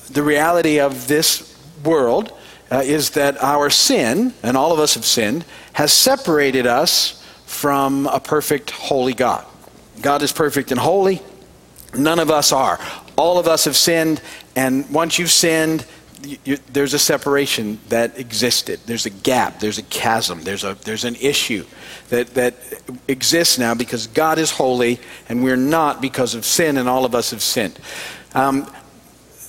the 0.09 0.23
reality 0.23 0.79
of 0.79 1.07
this 1.07 1.55
world 1.83 2.33
uh, 2.71 2.81
is 2.83 3.11
that 3.11 3.41
our 3.43 3.69
sin, 3.69 4.33
and 4.41 4.57
all 4.57 4.71
of 4.71 4.79
us 4.79 4.95
have 4.95 5.05
sinned, 5.05 5.45
has 5.73 5.93
separated 5.93 6.65
us 6.65 7.23
from 7.45 8.07
a 8.07 8.19
perfect, 8.19 8.71
holy 8.71 9.13
God. 9.13 9.45
God 10.01 10.23
is 10.23 10.31
perfect 10.31 10.71
and 10.71 10.79
holy. 10.79 11.21
None 11.95 12.17
of 12.17 12.31
us 12.31 12.51
are. 12.51 12.79
All 13.15 13.37
of 13.37 13.47
us 13.47 13.65
have 13.65 13.75
sinned, 13.75 14.19
and 14.55 14.89
once 14.89 15.19
you've 15.19 15.29
sinned, 15.29 15.85
you, 16.25 16.57
there's 16.71 16.93
a 16.93 16.99
separation 16.99 17.79
that 17.89 18.17
existed. 18.17 18.79
There's 18.85 19.05
a 19.05 19.09
gap. 19.09 19.59
There's 19.59 19.77
a 19.77 19.83
chasm. 19.83 20.43
There's 20.43 20.63
a 20.63 20.75
there's 20.83 21.05
an 21.05 21.15
issue 21.15 21.65
that 22.09 22.33
that 22.35 22.55
exists 23.07 23.57
now 23.57 23.73
because 23.73 24.07
God 24.07 24.37
is 24.37 24.51
holy 24.51 24.99
and 25.29 25.43
we're 25.43 25.55
not 25.55 26.01
because 26.01 26.35
of 26.35 26.45
sin, 26.45 26.77
and 26.77 26.87
all 26.87 27.05
of 27.05 27.15
us 27.15 27.31
have 27.31 27.41
sinned. 27.41 27.79
Um, 28.33 28.71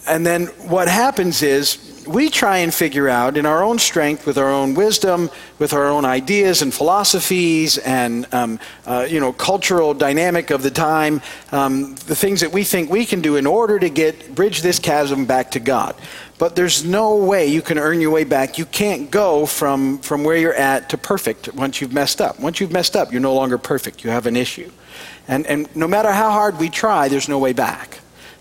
and 0.06 0.26
then 0.26 0.46
what 0.68 0.88
happens 0.88 1.42
is 1.42 1.93
we 2.06 2.30
try 2.30 2.58
and 2.58 2.72
figure 2.72 3.08
out 3.08 3.36
in 3.36 3.46
our 3.46 3.62
own 3.62 3.78
strength, 3.78 4.26
with 4.26 4.38
our 4.38 4.50
own 4.50 4.74
wisdom, 4.74 5.30
with 5.58 5.72
our 5.72 5.86
own 5.86 6.04
ideas 6.04 6.62
and 6.62 6.72
philosophies 6.72 7.78
and 7.78 8.26
um, 8.34 8.58
uh, 8.86 9.06
you 9.08 9.20
know 9.20 9.32
cultural 9.32 9.94
dynamic 9.94 10.50
of 10.50 10.62
the 10.62 10.70
time, 10.70 11.20
um, 11.52 11.94
the 12.06 12.14
things 12.14 12.40
that 12.40 12.52
we 12.52 12.64
think 12.64 12.90
we 12.90 13.04
can 13.04 13.20
do 13.20 13.36
in 13.36 13.46
order 13.46 13.78
to 13.78 13.88
get 13.88 14.34
bridge 14.34 14.62
this 14.62 14.78
chasm 14.78 15.24
back 15.24 15.50
to 15.52 15.60
God. 15.60 15.94
But 16.38 16.56
there's 16.56 16.84
no 16.84 17.16
way 17.16 17.46
you 17.46 17.62
can 17.62 17.78
earn 17.78 18.00
your 18.00 18.10
way 18.10 18.24
back. 18.24 18.58
You 18.58 18.66
can't 18.66 19.10
go 19.10 19.46
from 19.46 19.98
from 19.98 20.24
where 20.24 20.36
you're 20.36 20.54
at 20.54 20.90
to 20.90 20.98
perfect 20.98 21.54
once 21.54 21.80
you've 21.80 21.92
messed 21.92 22.20
up. 22.20 22.40
Once 22.40 22.60
you've 22.60 22.72
messed 22.72 22.96
up, 22.96 23.12
you're 23.12 23.20
no 23.20 23.34
longer 23.34 23.58
perfect. 23.58 24.04
You 24.04 24.10
have 24.10 24.26
an 24.26 24.36
issue, 24.36 24.70
and 25.28 25.46
and 25.46 25.74
no 25.76 25.88
matter 25.88 26.12
how 26.12 26.30
hard 26.30 26.58
we 26.58 26.68
try, 26.68 27.08
there's 27.08 27.28
no 27.28 27.38
way 27.38 27.52
back. 27.52 28.00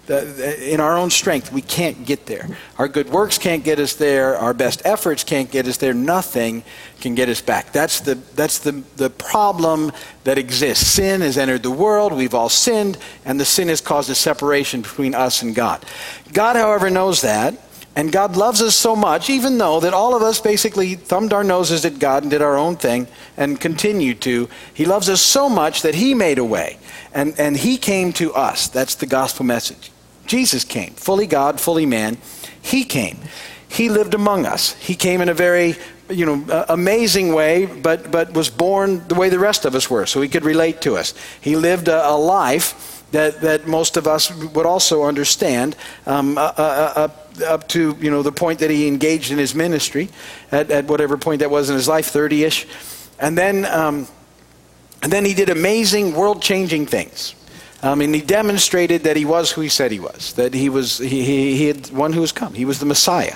In 0.09 0.81
our 0.81 0.97
own 0.97 1.09
strength, 1.09 1.53
we 1.53 1.61
can't 1.61 2.05
get 2.05 2.25
there. 2.25 2.57
Our 2.77 2.89
good 2.89 3.09
works 3.09 3.37
can't 3.37 3.63
get 3.63 3.79
us 3.79 3.93
there. 3.93 4.37
Our 4.37 4.53
best 4.53 4.81
efforts 4.83 5.23
can't 5.23 5.49
get 5.49 5.65
us 5.65 5.77
there. 5.77 5.93
Nothing 5.93 6.63
can 6.99 7.15
get 7.15 7.29
us 7.29 7.39
back. 7.39 7.71
That's 7.71 8.01
the, 8.01 8.15
that's 8.35 8.59
the, 8.59 8.83
the 8.97 9.09
problem 9.09 9.93
that 10.25 10.37
exists. 10.37 10.85
Sin 10.87 11.21
has 11.21 11.37
entered 11.37 11.63
the 11.63 11.71
world. 11.71 12.11
We've 12.11 12.33
all 12.33 12.49
sinned, 12.49 12.97
and 13.23 13.39
the 13.39 13.45
sin 13.45 13.69
has 13.69 13.79
caused 13.79 14.09
a 14.09 14.15
separation 14.15 14.81
between 14.81 15.15
us 15.15 15.41
and 15.41 15.55
God. 15.55 15.85
God, 16.33 16.57
however, 16.57 16.89
knows 16.89 17.21
that. 17.21 17.57
And 17.95 18.11
God 18.11 18.35
loves 18.35 18.61
us 18.61 18.75
so 18.75 18.95
much, 18.95 19.29
even 19.29 19.57
though 19.57 19.79
that 19.79 19.93
all 19.93 20.15
of 20.15 20.21
us 20.23 20.41
basically 20.41 20.95
thumbed 20.95 21.31
our 21.31 21.43
noses 21.43 21.85
at 21.85 21.99
God 21.99 22.23
and 22.23 22.31
did 22.31 22.41
our 22.41 22.57
own 22.57 22.75
thing 22.75 23.07
and 23.37 23.57
continue 23.57 24.15
to. 24.15 24.49
He 24.73 24.83
loves 24.83 25.07
us 25.09 25.21
so 25.21 25.47
much 25.47 25.83
that 25.83 25.95
He 25.95 26.13
made 26.13 26.39
a 26.39 26.43
way. 26.43 26.77
And, 27.13 27.39
and 27.39 27.55
He 27.55 27.77
came 27.77 28.11
to 28.13 28.33
us. 28.33 28.67
That's 28.67 28.95
the 28.95 29.05
gospel 29.05 29.45
message. 29.45 29.92
Jesus 30.25 30.63
came, 30.63 30.93
fully 30.93 31.27
God, 31.27 31.59
fully 31.59 31.85
man. 31.85 32.17
He 32.61 32.83
came. 32.83 33.17
He 33.67 33.89
lived 33.89 34.13
among 34.13 34.45
us. 34.45 34.73
He 34.75 34.95
came 34.95 35.21
in 35.21 35.29
a 35.29 35.33
very 35.33 35.75
you 36.09 36.25
know, 36.25 36.45
uh, 36.53 36.65
amazing 36.69 37.33
way, 37.33 37.65
but, 37.65 38.11
but 38.11 38.33
was 38.33 38.49
born 38.49 39.07
the 39.07 39.15
way 39.15 39.29
the 39.29 39.39
rest 39.39 39.65
of 39.65 39.75
us 39.75 39.89
were, 39.89 40.05
so 40.05 40.21
he 40.21 40.29
could 40.29 40.45
relate 40.45 40.81
to 40.81 40.95
us. 40.95 41.13
He 41.41 41.55
lived 41.55 41.87
a, 41.87 42.09
a 42.09 42.15
life 42.15 43.03
that, 43.11 43.41
that 43.41 43.67
most 43.67 43.95
of 43.97 44.07
us 44.07 44.33
would 44.33 44.65
also 44.65 45.03
understand 45.03 45.75
um, 46.05 46.37
uh, 46.37 46.41
uh, 46.41 47.07
up 47.45 47.67
to 47.69 47.95
you 47.99 48.11
know, 48.11 48.21
the 48.21 48.31
point 48.31 48.59
that 48.59 48.69
he 48.69 48.87
engaged 48.87 49.31
in 49.31 49.37
his 49.37 49.55
ministry, 49.55 50.09
at, 50.51 50.69
at 50.69 50.85
whatever 50.85 51.17
point 51.17 51.39
that 51.39 51.49
was 51.49 51.69
in 51.69 51.75
his 51.75 51.87
life, 51.87 52.07
30 52.07 52.43
ish. 52.43 52.67
And 53.19 53.37
then, 53.37 53.65
um, 53.65 54.07
and 55.01 55.11
then 55.11 55.25
he 55.25 55.33
did 55.33 55.49
amazing, 55.49 56.13
world 56.15 56.41
changing 56.41 56.85
things. 56.85 57.35
Um, 57.83 57.99
and 57.99 58.15
he 58.15 58.21
demonstrated 58.21 59.03
that 59.03 59.17
he 59.17 59.25
was 59.25 59.51
who 59.51 59.59
he 59.59 59.67
said 59.67 59.91
he 59.91 59.99
was, 59.99 60.33
that 60.33 60.53
he 60.53 60.69
was 60.69 60.99
he, 60.99 61.23
he, 61.23 61.57
he 61.57 61.67
had 61.67 61.91
one 61.91 62.13
who 62.13 62.21
has 62.21 62.31
come. 62.31 62.53
He 62.53 62.63
was 62.63 62.79
the 62.79 62.85
Messiah. 62.85 63.35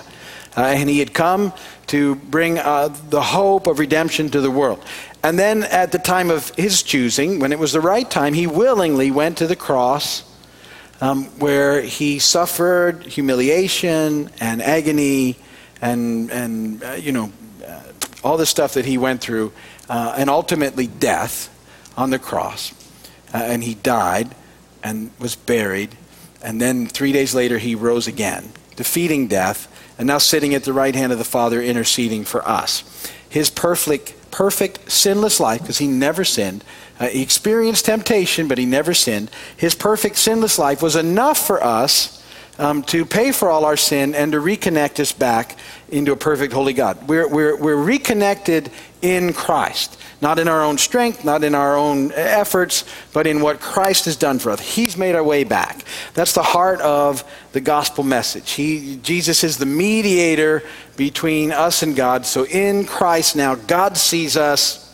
Uh, 0.55 0.61
and 0.61 0.89
he 0.89 0.99
had 0.99 1.13
come 1.13 1.53
to 1.87 2.15
bring 2.15 2.57
uh, 2.57 2.87
the 3.09 3.21
hope 3.21 3.67
of 3.67 3.77
redemption 3.77 4.29
to 4.29 4.41
the 4.41 4.49
world. 4.49 4.83
And 5.21 5.37
then 5.37 5.63
at 5.63 5.91
the 5.91 5.99
time 5.99 6.31
of 6.31 6.49
his 6.55 6.81
choosing, 6.81 7.39
when 7.39 7.51
it 7.51 7.59
was 7.59 7.73
the 7.73 7.81
right 7.81 8.09
time, 8.09 8.33
he 8.33 8.47
willingly 8.47 9.11
went 9.11 9.37
to 9.39 9.47
the 9.47 9.55
cross 9.55 10.23
um, 11.01 11.25
where 11.39 11.81
he 11.81 12.17
suffered 12.17 13.03
humiliation 13.03 14.31
and 14.39 14.61
agony 14.61 15.37
and, 15.81 16.31
and 16.31 16.83
uh, 16.83 16.93
you 16.93 17.11
know, 17.11 17.31
uh, 17.67 17.83
all 18.23 18.37
the 18.37 18.45
stuff 18.45 18.73
that 18.75 18.85
he 18.85 18.97
went 18.97 19.21
through, 19.21 19.51
uh, 19.89 20.15
and 20.17 20.29
ultimately 20.29 20.87
death 20.87 21.53
on 21.97 22.09
the 22.09 22.17
cross 22.17 22.73
uh, 23.33 23.37
and 23.37 23.63
he 23.63 23.75
died 23.75 24.35
and 24.83 25.11
was 25.19 25.35
buried. 25.35 25.95
And 26.41 26.61
then 26.61 26.87
three 26.87 27.11
days 27.11 27.33
later, 27.33 27.57
he 27.57 27.75
rose 27.75 28.07
again, 28.07 28.51
defeating 28.75 29.27
death, 29.27 29.67
and 29.97 30.07
now 30.07 30.19
sitting 30.19 30.53
at 30.53 30.63
the 30.63 30.73
right 30.73 30.95
hand 30.95 31.11
of 31.11 31.17
the 31.17 31.25
Father, 31.25 31.61
interceding 31.61 32.23
for 32.23 32.47
us. 32.47 32.83
His 33.27 33.49
perfect, 33.49 34.13
perfect, 34.31 34.91
sinless 34.91 35.39
life, 35.39 35.61
because 35.61 35.79
he 35.79 35.87
never 35.87 36.23
sinned, 36.23 36.63
uh, 36.99 37.07
he 37.07 37.21
experienced 37.21 37.85
temptation, 37.85 38.47
but 38.47 38.57
he 38.57 38.65
never 38.65 38.93
sinned. 38.93 39.29
His 39.55 39.75
perfect, 39.75 40.17
sinless 40.17 40.57
life 40.57 40.81
was 40.81 40.95
enough 40.95 41.45
for 41.45 41.63
us 41.63 42.16
um, 42.59 42.83
to 42.83 43.05
pay 43.05 43.31
for 43.31 43.49
all 43.49 43.65
our 43.65 43.77
sin 43.77 44.15
and 44.15 44.31
to 44.31 44.39
reconnect 44.39 44.99
us 44.99 45.11
back 45.11 45.57
into 45.89 46.11
a 46.11 46.15
perfect, 46.15 46.53
holy 46.53 46.73
God. 46.73 47.07
We're, 47.07 47.27
we're, 47.27 47.55
we're 47.55 47.75
reconnected 47.75 48.71
in 49.01 49.33
Christ. 49.33 49.97
Not 50.19 50.39
in 50.39 50.47
our 50.47 50.63
own 50.63 50.79
strength, 50.79 51.23
not 51.23 51.43
in 51.43 51.53
our 51.53 51.77
own 51.77 52.11
efforts, 52.13 52.83
but 53.13 53.27
in 53.27 53.39
what 53.39 53.59
Christ 53.59 54.05
has 54.05 54.15
done 54.15 54.39
for 54.39 54.49
us. 54.49 54.59
He's 54.59 54.97
made 54.97 55.13
our 55.13 55.23
way 55.23 55.43
back. 55.43 55.83
That's 56.15 56.33
the 56.33 56.41
heart 56.41 56.81
of 56.81 57.23
the 57.51 57.61
gospel 57.61 58.03
message. 58.03 58.51
He, 58.51 58.97
Jesus 59.03 59.43
is 59.43 59.59
the 59.59 59.67
mediator 59.67 60.63
between 60.95 61.51
us 61.51 61.83
and 61.83 61.95
God. 61.95 62.25
So 62.25 62.47
in 62.47 62.85
Christ 62.85 63.35
now, 63.35 63.53
God 63.53 63.95
sees 63.95 64.35
us 64.35 64.86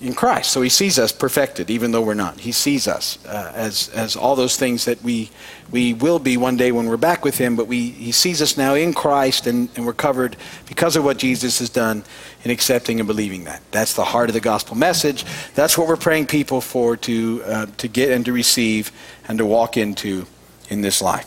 in 0.00 0.14
Christ. 0.14 0.50
So 0.52 0.62
he 0.62 0.68
sees 0.68 0.98
us 0.98 1.10
perfected, 1.10 1.70
even 1.70 1.90
though 1.90 2.02
we're 2.02 2.14
not. 2.14 2.40
He 2.40 2.52
sees 2.52 2.86
us 2.86 3.24
uh, 3.26 3.52
as, 3.54 3.88
as 3.90 4.14
all 4.14 4.36
those 4.36 4.56
things 4.56 4.84
that 4.84 5.02
we, 5.02 5.30
we 5.70 5.92
will 5.92 6.18
be 6.18 6.36
one 6.36 6.56
day 6.56 6.70
when 6.70 6.86
we're 6.86 6.96
back 6.96 7.24
with 7.24 7.38
him, 7.38 7.56
but 7.56 7.66
we, 7.66 7.90
he 7.90 8.12
sees 8.12 8.40
us 8.40 8.56
now 8.56 8.74
in 8.74 8.94
Christ, 8.94 9.46
and, 9.46 9.68
and 9.74 9.84
we're 9.84 9.92
covered 9.92 10.36
because 10.66 10.94
of 10.94 11.04
what 11.04 11.18
Jesus 11.18 11.58
has 11.58 11.68
done 11.68 12.04
in 12.44 12.50
accepting 12.50 13.00
and 13.00 13.06
believing 13.06 13.44
that. 13.44 13.60
That's 13.72 13.94
the 13.94 14.04
heart 14.04 14.30
of 14.30 14.34
the 14.34 14.40
gospel 14.40 14.76
message. 14.76 15.24
That's 15.54 15.76
what 15.76 15.88
we're 15.88 15.96
praying 15.96 16.26
people 16.26 16.60
for 16.60 16.96
to, 16.98 17.42
uh, 17.44 17.66
to 17.78 17.88
get 17.88 18.10
and 18.12 18.24
to 18.24 18.32
receive 18.32 18.92
and 19.26 19.38
to 19.38 19.46
walk 19.46 19.76
into 19.76 20.26
in 20.68 20.80
this 20.80 21.02
life. 21.02 21.26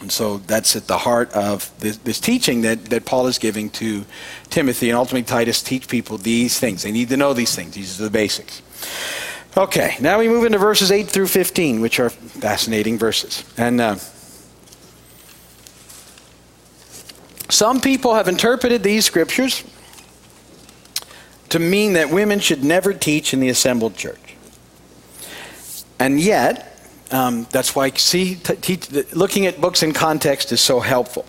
And 0.00 0.10
so 0.10 0.38
that's 0.38 0.76
at 0.76 0.86
the 0.86 0.98
heart 0.98 1.32
of 1.32 1.70
this, 1.78 1.96
this, 1.98 2.20
teaching 2.20 2.62
that, 2.62 2.86
that 2.86 3.06
Paul 3.06 3.26
is 3.26 3.38
giving 3.38 3.70
to 3.70 4.04
Timothy 4.50 4.90
and 4.90 4.98
ultimately 4.98 5.22
Titus 5.22 5.62
teach 5.62 5.88
people 5.88 6.18
these 6.18 6.58
things. 6.58 6.82
They 6.82 6.92
need 6.92 7.08
to 7.10 7.16
know 7.16 7.32
these 7.32 7.54
things. 7.54 7.74
These 7.74 8.00
are 8.00 8.04
the 8.04 8.10
basics. 8.10 8.60
Okay, 9.56 9.96
now 10.00 10.18
we 10.18 10.28
move 10.28 10.44
into 10.44 10.58
verses 10.58 10.90
8 10.90 11.08
through 11.08 11.28
15, 11.28 11.80
which 11.80 12.00
are 12.00 12.10
fascinating 12.10 12.98
verses. 12.98 13.44
And 13.56 13.80
uh, 13.80 13.96
some 17.48 17.80
people 17.80 18.14
have 18.14 18.26
interpreted 18.26 18.82
these 18.82 19.04
scriptures 19.04 19.62
to 21.50 21.60
mean 21.60 21.92
that 21.92 22.10
women 22.10 22.40
should 22.40 22.64
never 22.64 22.92
teach 22.92 23.32
in 23.32 23.38
the 23.38 23.48
assembled 23.48 23.96
church. 23.96 24.34
And 26.00 26.20
yet, 26.20 26.73
um, 27.10 27.46
that's 27.50 27.74
why 27.74 27.90
see, 27.90 28.36
t- 28.36 29.04
looking 29.12 29.46
at 29.46 29.60
books 29.60 29.82
in 29.82 29.92
context 29.92 30.52
is 30.52 30.60
so 30.60 30.80
helpful. 30.80 31.26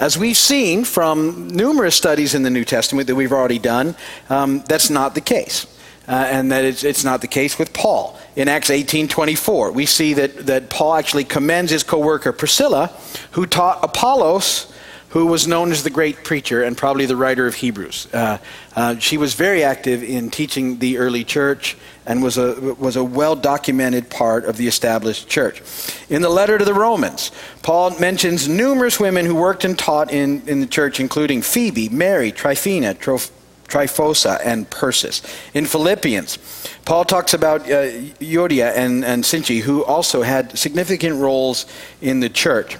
As 0.00 0.18
we've 0.18 0.36
seen 0.36 0.84
from 0.84 1.48
numerous 1.48 1.94
studies 1.94 2.34
in 2.34 2.42
the 2.42 2.50
New 2.50 2.64
Testament 2.64 3.06
that 3.06 3.14
we've 3.14 3.32
already 3.32 3.58
done, 3.58 3.94
um, 4.30 4.64
that's 4.68 4.90
not 4.90 5.14
the 5.14 5.20
case. 5.20 5.66
Uh, 6.08 6.26
and 6.28 6.50
that 6.50 6.64
it's, 6.64 6.82
it's, 6.82 7.04
not 7.04 7.20
the 7.20 7.28
case 7.28 7.56
with 7.60 7.72
Paul. 7.72 8.18
In 8.34 8.48
Acts 8.48 8.70
18:24, 8.70 9.72
we 9.72 9.86
see 9.86 10.14
that, 10.14 10.46
that 10.46 10.68
Paul 10.68 10.94
actually 10.94 11.22
commends 11.22 11.70
his 11.70 11.84
co-worker 11.84 12.32
Priscilla, 12.32 12.90
who 13.30 13.46
taught 13.46 13.84
Apollos 13.84 14.72
who 15.12 15.26
was 15.26 15.46
known 15.46 15.70
as 15.70 15.82
the 15.82 15.90
great 15.90 16.24
preacher 16.24 16.62
and 16.62 16.76
probably 16.76 17.04
the 17.04 17.16
writer 17.16 17.46
of 17.46 17.54
Hebrews. 17.54 18.08
Uh, 18.14 18.38
uh, 18.74 18.96
she 18.96 19.18
was 19.18 19.34
very 19.34 19.62
active 19.62 20.02
in 20.02 20.30
teaching 20.30 20.78
the 20.78 20.96
early 20.96 21.22
church 21.22 21.76
and 22.06 22.22
was 22.22 22.38
a, 22.38 22.74
was 22.78 22.96
a 22.96 23.04
well 23.04 23.36
documented 23.36 24.10
part 24.10 24.44
of 24.44 24.56
the 24.56 24.66
established 24.66 25.28
church. 25.28 25.62
In 26.08 26.22
the 26.22 26.28
letter 26.28 26.58
to 26.58 26.64
the 26.64 26.74
Romans, 26.74 27.30
Paul 27.62 27.98
mentions 27.98 28.48
numerous 28.48 28.98
women 28.98 29.26
who 29.26 29.34
worked 29.34 29.64
and 29.64 29.78
taught 29.78 30.12
in, 30.12 30.42
in 30.48 30.60
the 30.60 30.66
church, 30.66 31.00
including 31.00 31.42
Phoebe, 31.42 31.88
Mary, 31.88 32.32
Tryphena, 32.32 32.94
Troph- 32.94 33.30
Tryphosa, 33.68 34.40
and 34.44 34.68
Persis. 34.68 35.22
In 35.54 35.64
Philippians, 35.64 36.38
Paul 36.84 37.04
talks 37.04 37.34
about 37.34 37.62
uh, 37.70 37.74
and, 37.74 39.04
and 39.04 39.24
Syntyche, 39.24 39.60
who 39.60 39.84
also 39.84 40.22
had 40.22 40.58
significant 40.58 41.20
roles 41.20 41.66
in 42.00 42.20
the 42.20 42.28
church 42.28 42.76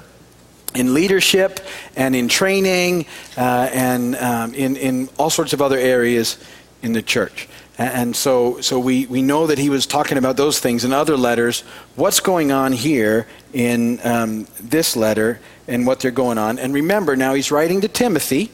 in 0.74 0.94
leadership 0.94 1.60
and 1.96 2.16
in 2.16 2.28
training 2.28 3.04
uh, 3.36 3.68
and 3.72 4.16
um, 4.16 4.54
in, 4.54 4.76
in 4.76 5.08
all 5.18 5.30
sorts 5.30 5.52
of 5.52 5.60
other 5.60 5.76
areas 5.76 6.38
in 6.82 6.92
the 6.92 7.02
church. 7.02 7.48
And 7.78 8.14
so, 8.14 8.60
so 8.60 8.78
we, 8.78 9.06
we 9.06 9.22
know 9.22 9.46
that 9.46 9.58
he 9.58 9.70
was 9.70 9.86
talking 9.86 10.18
about 10.18 10.36
those 10.36 10.60
things 10.60 10.84
in 10.84 10.92
other 10.92 11.16
letters. 11.16 11.60
What's 11.96 12.20
going 12.20 12.52
on 12.52 12.72
here 12.72 13.26
in 13.52 13.98
um, 14.04 14.46
this 14.60 14.94
letter 14.94 15.40
and 15.66 15.86
what 15.86 16.00
they're 16.00 16.10
going 16.10 16.36
on? 16.36 16.58
And 16.58 16.74
remember, 16.74 17.16
now 17.16 17.32
he's 17.32 17.50
writing 17.50 17.80
to 17.80 17.88
Timothy, 17.88 18.50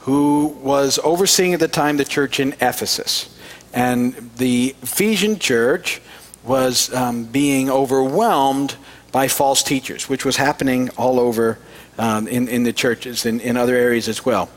who 0.00 0.56
was 0.62 0.98
overseeing 1.04 1.52
at 1.52 1.60
the 1.60 1.68
time 1.68 1.98
the 1.98 2.04
church 2.04 2.40
in 2.40 2.54
Ephesus. 2.54 3.36
And 3.74 4.14
the 4.36 4.74
Ephesian 4.82 5.38
church 5.38 6.00
was 6.42 6.92
um, 6.94 7.24
being 7.24 7.68
overwhelmed 7.68 8.76
by 9.12 9.28
false 9.28 9.62
teachers, 9.62 10.08
which 10.08 10.24
was 10.24 10.36
happening 10.36 10.88
all 10.96 11.20
over 11.20 11.58
um, 11.98 12.26
in, 12.26 12.48
in 12.48 12.62
the 12.62 12.72
churches 12.72 13.26
and 13.26 13.40
in 13.40 13.56
other 13.56 13.74
areas 13.74 14.08
as 14.08 14.24
well. 14.24 14.48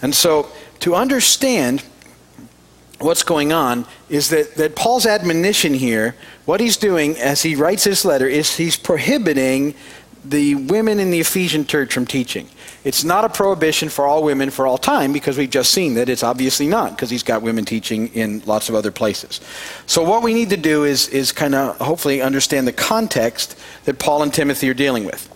And 0.00 0.14
so, 0.14 0.48
to 0.80 0.94
understand 0.94 1.82
what's 3.02 3.22
going 3.22 3.52
on 3.52 3.86
is 4.08 4.30
that, 4.30 4.54
that 4.56 4.76
Paul's 4.76 5.06
admonition 5.06 5.74
here, 5.74 6.14
what 6.44 6.60
he's 6.60 6.76
doing 6.76 7.16
as 7.16 7.42
he 7.42 7.54
writes 7.54 7.84
this 7.84 8.04
letter, 8.04 8.26
is 8.26 8.56
he's 8.56 8.76
prohibiting 8.76 9.74
the 10.24 10.54
women 10.54 11.00
in 11.00 11.10
the 11.10 11.20
Ephesian 11.20 11.66
church 11.66 11.92
from 11.92 12.06
teaching. 12.06 12.48
It's 12.84 13.04
not 13.04 13.24
a 13.24 13.28
prohibition 13.28 13.88
for 13.88 14.06
all 14.06 14.22
women 14.22 14.50
for 14.50 14.66
all 14.66 14.78
time 14.78 15.12
because 15.12 15.36
we've 15.36 15.50
just 15.50 15.72
seen 15.72 15.94
that 15.94 16.08
it's 16.08 16.22
obviously 16.22 16.66
not 16.66 16.90
because 16.90 17.10
he's 17.10 17.22
got 17.22 17.42
women 17.42 17.64
teaching 17.64 18.08
in 18.08 18.40
lots 18.46 18.68
of 18.68 18.74
other 18.74 18.90
places. 18.90 19.40
So 19.86 20.02
what 20.02 20.22
we 20.22 20.34
need 20.34 20.50
to 20.50 20.56
do 20.56 20.84
is 20.84 21.08
is 21.08 21.32
kind 21.32 21.54
of 21.54 21.76
hopefully 21.78 22.22
understand 22.22 22.66
the 22.66 22.72
context 22.72 23.58
that 23.84 23.98
Paul 23.98 24.22
and 24.22 24.32
Timothy 24.32 24.68
are 24.68 24.74
dealing 24.74 25.04
with. 25.04 25.31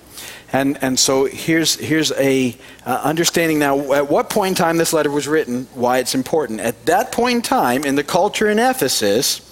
And, 0.57 0.79
and 0.81 0.99
so 0.99 1.27
here's, 1.27 1.75
here's 1.75 2.13
a 2.13 2.57
uh, 2.87 3.01
understanding 3.05 3.59
now 3.59 3.93
at 3.93 4.09
what 4.09 4.31
point 4.31 4.53
in 4.53 4.55
time 4.55 4.79
this 4.79 4.95
letter 4.95 5.11
was 5.11 5.29
written, 5.29 5.69
why 5.75 5.99
it's 5.99 6.15
important. 6.15 6.61
At 6.61 6.87
that 6.87 7.13
point 7.13 7.37
in 7.37 7.43
time, 7.43 7.85
in 7.85 7.95
the 7.95 8.03
culture 8.03 8.49
in 8.49 8.59
Ephesus, 8.59 9.43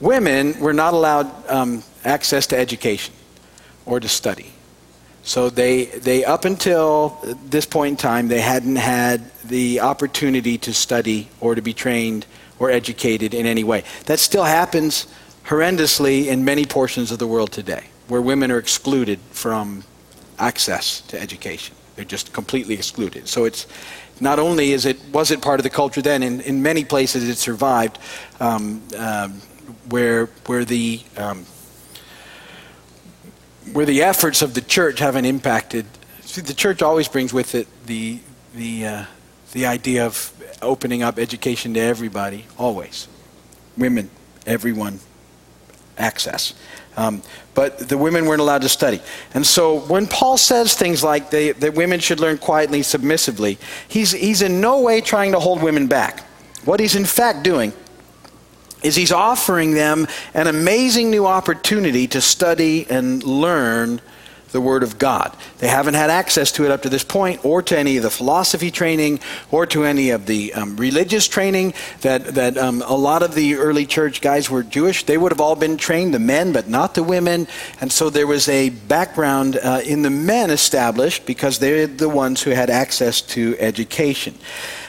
women 0.00 0.60
were 0.60 0.72
not 0.72 0.94
allowed 0.94 1.50
um, 1.50 1.82
access 2.04 2.46
to 2.48 2.56
education 2.56 3.12
or 3.84 3.98
to 3.98 4.08
study. 4.08 4.52
So 5.24 5.50
they, 5.50 5.86
they, 5.86 6.24
up 6.24 6.44
until 6.44 7.18
this 7.46 7.66
point 7.66 7.90
in 7.90 7.96
time, 7.96 8.28
they 8.28 8.40
hadn't 8.40 8.76
had 8.76 9.32
the 9.42 9.80
opportunity 9.80 10.56
to 10.58 10.72
study 10.72 11.30
or 11.40 11.56
to 11.56 11.62
be 11.62 11.72
trained 11.72 12.26
or 12.60 12.70
educated 12.70 13.34
in 13.34 13.44
any 13.44 13.64
way. 13.64 13.82
That 14.06 14.20
still 14.20 14.44
happens 14.44 15.08
horrendously 15.46 16.26
in 16.26 16.44
many 16.44 16.64
portions 16.64 17.10
of 17.10 17.18
the 17.18 17.26
world 17.26 17.50
today, 17.50 17.86
where 18.06 18.22
women 18.22 18.52
are 18.52 18.58
excluded 18.58 19.18
from 19.32 19.82
access 20.38 21.00
to 21.02 21.20
education. 21.20 21.74
They're 21.96 22.04
just 22.04 22.32
completely 22.32 22.74
excluded. 22.74 23.28
So 23.28 23.44
it's 23.44 23.66
not 24.20 24.38
only 24.38 24.72
is 24.72 24.86
it 24.86 24.98
was 25.12 25.30
it 25.30 25.42
part 25.42 25.60
of 25.60 25.64
the 25.64 25.70
culture 25.70 26.02
then, 26.02 26.22
in, 26.22 26.40
in 26.42 26.62
many 26.62 26.84
places 26.84 27.28
it 27.28 27.36
survived, 27.38 27.98
um, 28.40 28.82
um, 28.96 29.40
where 29.88 30.26
where 30.46 30.64
the 30.64 31.00
um, 31.16 31.44
where 33.72 33.86
the 33.86 34.02
efforts 34.02 34.42
of 34.42 34.54
the 34.54 34.60
church 34.60 34.98
haven't 35.00 35.24
impacted. 35.24 35.86
See, 36.22 36.40
the 36.40 36.54
church 36.54 36.82
always 36.82 37.08
brings 37.08 37.32
with 37.32 37.54
it 37.54 37.66
the 37.86 38.20
the 38.54 38.86
uh, 38.86 39.04
the 39.52 39.66
idea 39.66 40.06
of 40.06 40.32
opening 40.62 41.02
up 41.02 41.18
education 41.18 41.74
to 41.74 41.80
everybody, 41.80 42.46
always, 42.56 43.08
women, 43.76 44.10
everyone, 44.46 45.00
access. 45.96 46.54
Um, 46.98 47.22
but 47.54 47.78
the 47.78 47.96
women 47.96 48.26
weren't 48.26 48.40
allowed 48.40 48.62
to 48.62 48.68
study. 48.68 49.00
And 49.32 49.46
so 49.46 49.78
when 49.82 50.08
Paul 50.08 50.36
says 50.36 50.74
things 50.74 51.04
like 51.04 51.30
they, 51.30 51.52
that 51.52 51.74
women 51.74 52.00
should 52.00 52.18
learn 52.18 52.38
quietly, 52.38 52.82
submissively, 52.82 53.56
he's, 53.86 54.10
he's 54.10 54.42
in 54.42 54.60
no 54.60 54.80
way 54.80 55.00
trying 55.00 55.30
to 55.30 55.38
hold 55.38 55.62
women 55.62 55.86
back. 55.86 56.24
What 56.64 56.80
he's 56.80 56.96
in 56.96 57.04
fact 57.04 57.44
doing 57.44 57.72
is 58.82 58.96
he's 58.96 59.12
offering 59.12 59.74
them 59.74 60.08
an 60.34 60.48
amazing 60.48 61.08
new 61.12 61.24
opportunity 61.24 62.08
to 62.08 62.20
study 62.20 62.84
and 62.90 63.22
learn 63.22 64.00
the 64.52 64.60
Word 64.60 64.82
of 64.82 64.98
God. 64.98 65.36
They 65.58 65.68
haven't 65.68 65.94
had 65.94 66.10
access 66.10 66.52
to 66.52 66.64
it 66.64 66.70
up 66.70 66.82
to 66.82 66.88
this 66.88 67.04
point, 67.04 67.44
or 67.44 67.62
to 67.62 67.78
any 67.78 67.96
of 67.96 68.02
the 68.02 68.10
philosophy 68.10 68.70
training, 68.70 69.20
or 69.50 69.66
to 69.66 69.84
any 69.84 70.10
of 70.10 70.26
the 70.26 70.54
um, 70.54 70.76
religious 70.76 71.28
training 71.28 71.74
that, 72.00 72.24
that 72.34 72.56
um, 72.56 72.82
a 72.86 72.96
lot 72.96 73.22
of 73.22 73.34
the 73.34 73.56
early 73.56 73.86
church 73.86 74.20
guys 74.20 74.50
were 74.50 74.62
Jewish. 74.62 75.04
They 75.04 75.18
would 75.18 75.32
have 75.32 75.40
all 75.40 75.56
been 75.56 75.76
trained, 75.76 76.14
the 76.14 76.18
men, 76.18 76.52
but 76.52 76.68
not 76.68 76.94
the 76.94 77.02
women. 77.02 77.46
And 77.80 77.92
so 77.92 78.10
there 78.10 78.26
was 78.26 78.48
a 78.48 78.70
background 78.70 79.56
uh, 79.56 79.80
in 79.84 80.02
the 80.02 80.10
men 80.10 80.50
established 80.50 81.26
because 81.26 81.58
they're 81.58 81.86
the 81.86 82.08
ones 82.08 82.42
who 82.42 82.50
had 82.50 82.70
access 82.70 83.20
to 83.22 83.56
education. 83.58 84.34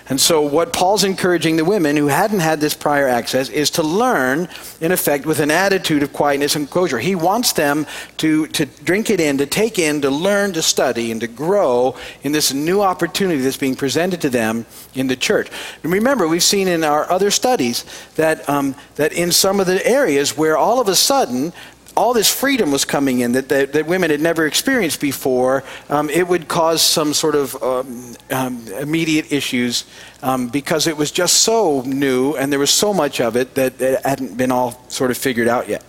And 0.09 0.19
so, 0.19 0.41
what 0.41 0.73
Paul's 0.73 1.03
encouraging 1.03 1.55
the 1.55 1.65
women 1.65 1.95
who 1.95 2.07
hadn't 2.07 2.39
had 2.39 2.59
this 2.59 2.73
prior 2.73 3.07
access 3.07 3.47
is 3.47 3.69
to 3.71 3.83
learn, 3.83 4.49
in 4.81 4.91
effect, 4.91 5.27
with 5.27 5.39
an 5.39 5.51
attitude 5.51 6.01
of 6.01 6.11
quietness 6.13 6.55
and 6.55 6.65
composure. 6.65 6.97
He 6.97 7.13
wants 7.13 7.53
them 7.53 7.85
to, 8.17 8.47
to 8.47 8.65
drink 8.65 9.11
it 9.11 9.19
in, 9.19 9.37
to 9.37 9.45
take 9.45 9.77
in, 9.77 10.01
to 10.01 10.09
learn, 10.09 10.53
to 10.53 10.63
study, 10.63 11.11
and 11.11 11.21
to 11.21 11.27
grow 11.27 11.95
in 12.23 12.31
this 12.31 12.51
new 12.51 12.81
opportunity 12.81 13.39
that's 13.41 13.55
being 13.55 13.75
presented 13.75 14.19
to 14.21 14.31
them 14.31 14.65
in 14.95 15.05
the 15.05 15.15
church. 15.15 15.51
And 15.83 15.93
remember, 15.93 16.27
we've 16.27 16.41
seen 16.41 16.67
in 16.67 16.83
our 16.83 17.09
other 17.11 17.29
studies 17.29 17.85
that, 18.15 18.49
um, 18.49 18.73
that 18.95 19.13
in 19.13 19.31
some 19.31 19.59
of 19.59 19.67
the 19.67 19.85
areas 19.85 20.35
where 20.35 20.57
all 20.57 20.81
of 20.81 20.87
a 20.87 20.95
sudden 20.95 21.53
all 21.99 22.13
this 22.13 22.33
freedom 22.33 22.71
was 22.71 22.85
coming 22.85 23.19
in 23.19 23.33
that, 23.33 23.49
that, 23.49 23.73
that 23.73 23.85
women 23.85 24.09
had 24.09 24.21
never 24.21 24.45
experienced 24.47 25.01
before, 25.01 25.65
um, 25.89 26.09
it 26.09 26.25
would 26.25 26.47
cause 26.47 26.81
some 26.81 27.13
sort 27.13 27.35
of 27.35 27.61
um, 27.61 28.15
um, 28.31 28.65
immediate 28.79 29.33
issues 29.33 29.83
um, 30.23 30.47
because 30.47 30.87
it 30.87 30.95
was 30.95 31.11
just 31.11 31.43
so 31.43 31.81
new 31.81 32.37
and 32.37 32.53
there 32.53 32.59
was 32.59 32.71
so 32.71 32.93
much 32.93 33.19
of 33.19 33.35
it 33.35 33.53
that 33.55 33.81
it 33.81 34.01
hadn't 34.05 34.37
been 34.37 34.49
all 34.49 34.81
sort 34.87 35.11
of 35.11 35.17
figured 35.17 35.49
out 35.49 35.67
yet. 35.67 35.83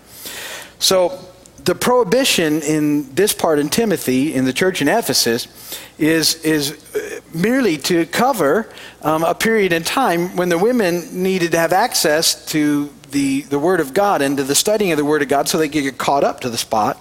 So 0.81 1.17
the 1.65 1.77
prohibition 1.77 2.61
in 2.63 3.15
this 3.15 3.33
part 3.33 3.61
in 3.61 3.69
Timothy, 3.69 4.35
in 4.35 4.45
the 4.45 4.53
church 4.53 4.83
in 4.83 4.89
Ephesus, 4.89 5.47
is, 5.97 6.43
is 6.45 6.73
uh, 6.93 7.21
merely 7.33 7.77
to 7.77 8.05
cover 8.07 8.69
um, 9.03 9.23
a 9.23 9.35
period 9.37 9.73
in 9.73 9.85
time 9.85 10.35
when 10.35 10.49
the 10.49 10.59
women 10.59 11.23
needed 11.23 11.53
to 11.53 11.59
have 11.59 11.73
access 11.73 12.47
to 12.47 12.91
the, 13.11 13.43
the 13.43 13.59
Word 13.59 13.81
of 13.81 13.95
God 13.95 14.23
and 14.23 14.39
the 14.39 14.55
studying 14.55 14.93
of 14.93 14.99
the 14.99 15.05
Word 15.05 15.23
of 15.23 15.29
God 15.29 15.49
so 15.49 15.59
they 15.59 15.69
could 15.69 15.83
get 15.83 15.99
caught 15.99 16.25
up 16.25 16.41
to 16.41 16.51
the 16.51 16.59
spot 16.59 16.97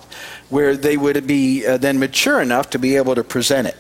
where 0.50 0.76
they 0.76 0.98
would 0.98 1.28
be 1.28 1.66
uh, 1.66 1.78
then 1.78 2.00
mature 2.00 2.42
enough 2.42 2.70
to 2.72 2.80
be 2.80 2.96
able 2.96 3.16
to 3.16 3.24
present 3.24 3.68
it. 3.68 3.78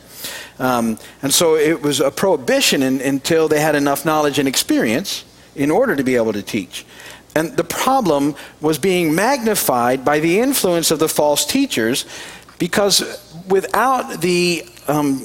Um, 0.59 0.99
and 1.21 1.33
so 1.33 1.55
it 1.55 1.81
was 1.81 1.99
a 1.99 2.11
prohibition 2.11 2.83
in, 2.83 3.01
until 3.01 3.47
they 3.47 3.59
had 3.59 3.75
enough 3.75 4.05
knowledge 4.05 4.39
and 4.39 4.47
experience 4.47 5.23
in 5.55 5.71
order 5.71 5.95
to 5.95 6.03
be 6.03 6.15
able 6.15 6.33
to 6.33 6.41
teach. 6.43 6.85
And 7.35 7.55
the 7.55 7.63
problem 7.63 8.35
was 8.59 8.77
being 8.77 9.15
magnified 9.15 10.03
by 10.03 10.19
the 10.19 10.39
influence 10.39 10.91
of 10.91 10.99
the 10.99 11.07
false 11.07 11.45
teachers 11.45 12.05
because 12.57 13.23
without 13.47 14.21
the 14.21 14.65
um, 14.87 15.21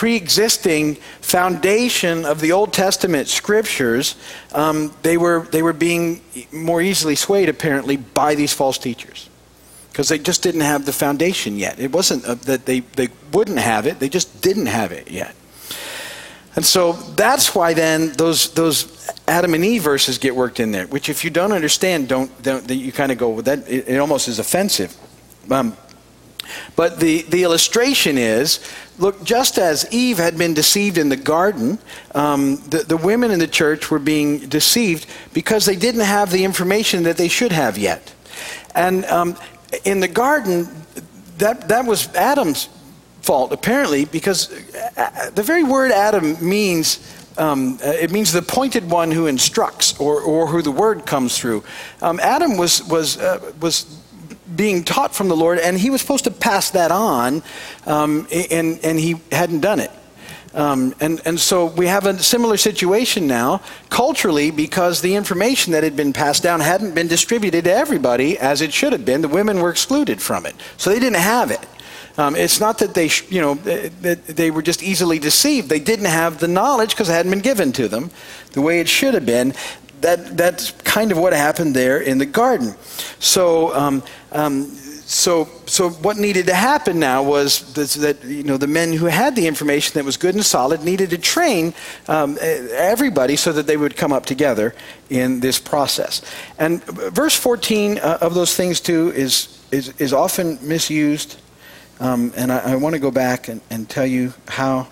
pre 0.00 0.16
existing 0.16 0.94
foundation 1.20 2.24
of 2.24 2.40
the 2.40 2.52
Old 2.52 2.72
Testament 2.72 3.28
scriptures, 3.28 4.16
um, 4.54 4.94
they, 5.02 5.18
were, 5.18 5.46
they 5.52 5.60
were 5.60 5.74
being 5.74 6.22
more 6.50 6.80
easily 6.80 7.14
swayed, 7.14 7.50
apparently, 7.50 7.98
by 7.98 8.34
these 8.34 8.50
false 8.50 8.78
teachers. 8.78 9.28
Because 9.92 10.08
they 10.08 10.18
just 10.18 10.42
didn't 10.42 10.62
have 10.62 10.86
the 10.86 10.92
foundation 10.94 11.58
yet. 11.58 11.78
It 11.78 11.92
wasn't 11.92 12.24
uh, 12.24 12.36
that 12.46 12.64
they, 12.64 12.80
they 12.80 13.08
wouldn't 13.34 13.58
have 13.58 13.84
it, 13.84 14.00
they 14.00 14.08
just 14.08 14.40
didn't 14.40 14.66
have 14.72 14.90
it 14.90 15.10
yet. 15.10 15.34
And 16.56 16.64
so 16.64 16.92
that's 16.94 17.54
why 17.54 17.74
then 17.74 18.12
those, 18.12 18.54
those 18.54 19.06
Adam 19.28 19.52
and 19.52 19.62
Eve 19.62 19.82
verses 19.82 20.16
get 20.16 20.34
worked 20.34 20.60
in 20.60 20.72
there, 20.72 20.86
which 20.86 21.10
if 21.10 21.24
you 21.24 21.30
don't 21.30 21.52
understand, 21.52 22.08
don't, 22.08 22.42
don't 22.42 22.70
you 22.70 22.90
kind 22.90 23.12
of 23.12 23.18
go, 23.18 23.28
well, 23.28 23.42
that, 23.42 23.68
it, 23.68 23.86
it 23.86 23.98
almost 23.98 24.28
is 24.28 24.38
offensive. 24.38 24.96
Um, 25.50 25.76
but 26.76 27.00
the, 27.00 27.22
the 27.22 27.42
illustration 27.42 28.18
is 28.18 28.60
look, 29.00 29.24
just 29.24 29.58
as 29.58 29.86
Eve 29.90 30.18
had 30.18 30.38
been 30.38 30.54
deceived 30.54 30.98
in 30.98 31.08
the 31.08 31.16
garden, 31.16 31.78
um, 32.14 32.56
the, 32.68 32.78
the 32.78 32.96
women 32.96 33.30
in 33.30 33.38
the 33.38 33.48
church 33.48 33.90
were 33.90 33.98
being 33.98 34.38
deceived 34.48 35.06
because 35.32 35.64
they 35.64 35.76
didn't 35.76 36.02
have 36.02 36.30
the 36.30 36.44
information 36.44 37.02
that 37.04 37.16
they 37.16 37.28
should 37.28 37.52
have 37.52 37.78
yet. 37.78 38.14
And 38.74 39.04
um, 39.06 39.36
in 39.84 40.00
the 40.00 40.08
garden, 40.08 40.68
that, 41.38 41.68
that 41.68 41.86
was 41.86 42.14
Adam's 42.14 42.68
fault, 43.22 43.52
apparently, 43.52 44.04
because 44.04 44.52
uh, 44.96 45.30
the 45.30 45.42
very 45.42 45.64
word 45.64 45.90
Adam 45.90 46.36
means 46.46 47.16
um, 47.38 47.78
uh, 47.82 47.90
it 47.90 48.10
means 48.10 48.32
the 48.32 48.42
pointed 48.42 48.90
one 48.90 49.10
who 49.10 49.26
instructs 49.26 49.98
or, 49.98 50.20
or 50.20 50.46
who 50.46 50.60
the 50.60 50.70
word 50.70 51.06
comes 51.06 51.38
through. 51.38 51.64
Um, 52.02 52.20
Adam 52.20 52.58
was, 52.58 52.82
was, 52.84 53.16
uh, 53.18 53.52
was 53.60 53.99
being 54.54 54.84
taught 54.84 55.14
from 55.14 55.28
the 55.28 55.36
Lord, 55.36 55.58
and 55.58 55.78
he 55.78 55.90
was 55.90 56.00
supposed 56.00 56.24
to 56.24 56.30
pass 56.30 56.70
that 56.70 56.90
on, 56.90 57.42
um, 57.86 58.26
and, 58.30 58.78
and 58.84 58.98
he 58.98 59.16
hadn't 59.30 59.60
done 59.60 59.80
it. 59.80 59.90
Um, 60.52 60.94
and, 61.00 61.20
and 61.24 61.38
so 61.38 61.66
we 61.66 61.86
have 61.86 62.06
a 62.06 62.18
similar 62.18 62.56
situation 62.56 63.26
now, 63.26 63.62
culturally, 63.88 64.50
because 64.50 65.00
the 65.00 65.14
information 65.14 65.72
that 65.72 65.84
had 65.84 65.94
been 65.94 66.12
passed 66.12 66.42
down 66.42 66.60
hadn't 66.60 66.94
been 66.94 67.06
distributed 67.06 67.64
to 67.64 67.72
everybody 67.72 68.36
as 68.38 68.60
it 68.60 68.72
should 68.72 68.92
have 68.92 69.04
been. 69.04 69.20
The 69.20 69.28
women 69.28 69.60
were 69.60 69.70
excluded 69.70 70.20
from 70.20 70.46
it. 70.46 70.56
So 70.76 70.90
they 70.90 70.98
didn't 70.98 71.22
have 71.22 71.52
it. 71.52 71.64
Um, 72.18 72.34
it's 72.34 72.58
not 72.58 72.78
that 72.78 72.94
they, 72.94 73.08
you 73.28 73.40
know, 73.40 73.54
that 73.54 74.26
they 74.26 74.50
were 74.50 74.62
just 74.62 74.82
easily 74.82 75.18
deceived. 75.18 75.68
They 75.68 75.78
didn't 75.78 76.06
have 76.06 76.40
the 76.40 76.48
knowledge 76.48 76.90
because 76.90 77.08
it 77.08 77.12
hadn't 77.12 77.30
been 77.30 77.40
given 77.40 77.72
to 77.72 77.86
them 77.86 78.10
the 78.52 78.60
way 78.60 78.80
it 78.80 78.88
should 78.88 79.14
have 79.14 79.24
been. 79.24 79.54
That, 80.00 80.36
that's 80.36 80.70
kind 80.70 81.12
of 81.12 81.18
what 81.18 81.32
happened 81.32 81.76
there 81.76 82.00
in 82.00 82.18
the 82.18 82.26
garden. 82.26 82.74
So 83.18 83.74
um, 83.74 84.02
um, 84.32 84.64
so, 85.10 85.48
so 85.66 85.90
what 85.90 86.18
needed 86.18 86.46
to 86.46 86.54
happen 86.54 87.00
now 87.00 87.24
was 87.24 87.74
that 87.74 88.22
you 88.22 88.44
know 88.44 88.56
the 88.56 88.68
men 88.68 88.92
who 88.92 89.06
had 89.06 89.34
the 89.34 89.48
information 89.48 89.94
that 89.94 90.04
was 90.04 90.16
good 90.16 90.36
and 90.36 90.46
solid 90.46 90.84
needed 90.84 91.10
to 91.10 91.18
train 91.18 91.74
um, 92.06 92.38
everybody 92.40 93.34
so 93.34 93.52
that 93.52 93.66
they 93.66 93.76
would 93.76 93.96
come 93.96 94.12
up 94.12 94.24
together 94.24 94.72
in 95.08 95.40
this 95.40 95.58
process. 95.58 96.22
And 96.60 96.84
verse 96.84 97.34
14 97.34 97.98
uh, 97.98 98.18
of 98.20 98.34
those 98.34 98.54
things 98.54 98.78
too 98.78 99.10
is 99.10 99.58
is, 99.72 99.88
is 100.00 100.12
often 100.12 100.60
misused. 100.62 101.40
Um, 101.98 102.32
and 102.36 102.52
I, 102.52 102.74
I 102.74 102.76
want 102.76 102.94
to 102.94 103.00
go 103.00 103.10
back 103.10 103.48
and, 103.48 103.60
and 103.68 103.88
tell 103.88 104.06
you 104.06 104.32
how. 104.46 104.86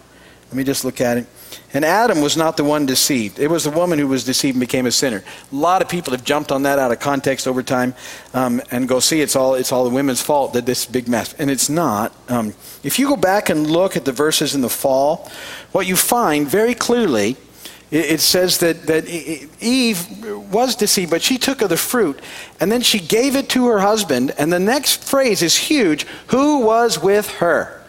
Let 0.48 0.56
me 0.56 0.64
just 0.64 0.84
look 0.84 1.00
at 1.00 1.18
it. 1.18 1.26
And 1.74 1.84
Adam 1.84 2.22
was 2.22 2.36
not 2.36 2.56
the 2.56 2.64
one 2.64 2.86
deceived. 2.86 3.38
It 3.38 3.48
was 3.48 3.64
the 3.64 3.70
woman 3.70 3.98
who 3.98 4.06
was 4.06 4.24
deceived 4.24 4.54
and 4.54 4.60
became 4.60 4.86
a 4.86 4.90
sinner. 4.90 5.22
A 5.52 5.54
lot 5.54 5.82
of 5.82 5.88
people 5.88 6.12
have 6.12 6.24
jumped 6.24 6.50
on 6.50 6.62
that 6.62 6.78
out 6.78 6.92
of 6.92 7.00
context 7.00 7.46
over 7.46 7.62
time 7.62 7.94
um, 8.32 8.62
and 8.70 8.88
go 8.88 9.00
see 9.00 9.20
it's 9.20 9.36
all, 9.36 9.54
it's 9.54 9.70
all 9.70 9.84
the 9.84 9.94
women's 9.94 10.22
fault 10.22 10.54
that 10.54 10.64
this 10.64 10.86
big 10.86 11.08
mess. 11.08 11.34
And 11.34 11.50
it's 11.50 11.68
not. 11.68 12.14
Um, 12.30 12.54
if 12.82 12.98
you 12.98 13.06
go 13.06 13.16
back 13.16 13.50
and 13.50 13.70
look 13.70 13.96
at 13.96 14.06
the 14.06 14.12
verses 14.12 14.54
in 14.54 14.62
the 14.62 14.70
fall, 14.70 15.30
what 15.72 15.86
you 15.86 15.94
find 15.94 16.48
very 16.48 16.74
clearly, 16.74 17.36
it, 17.90 18.12
it 18.12 18.20
says 18.20 18.58
that, 18.58 18.86
that 18.86 19.06
Eve 19.06 20.24
was 20.50 20.74
deceived, 20.74 21.10
but 21.10 21.20
she 21.20 21.36
took 21.36 21.60
of 21.60 21.68
the 21.68 21.76
fruit 21.76 22.18
and 22.60 22.72
then 22.72 22.80
she 22.80 22.98
gave 22.98 23.36
it 23.36 23.50
to 23.50 23.66
her 23.66 23.80
husband. 23.80 24.32
And 24.38 24.50
the 24.50 24.58
next 24.58 25.04
phrase 25.04 25.42
is 25.42 25.54
huge 25.54 26.04
who 26.28 26.60
was 26.60 26.98
with 26.98 27.28
her? 27.36 27.84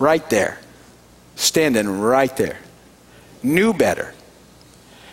Right 0.00 0.28
there. 0.30 0.58
Standing 1.36 2.00
right 2.00 2.36
there 2.36 2.58
knew 3.44 3.72
better. 3.72 4.14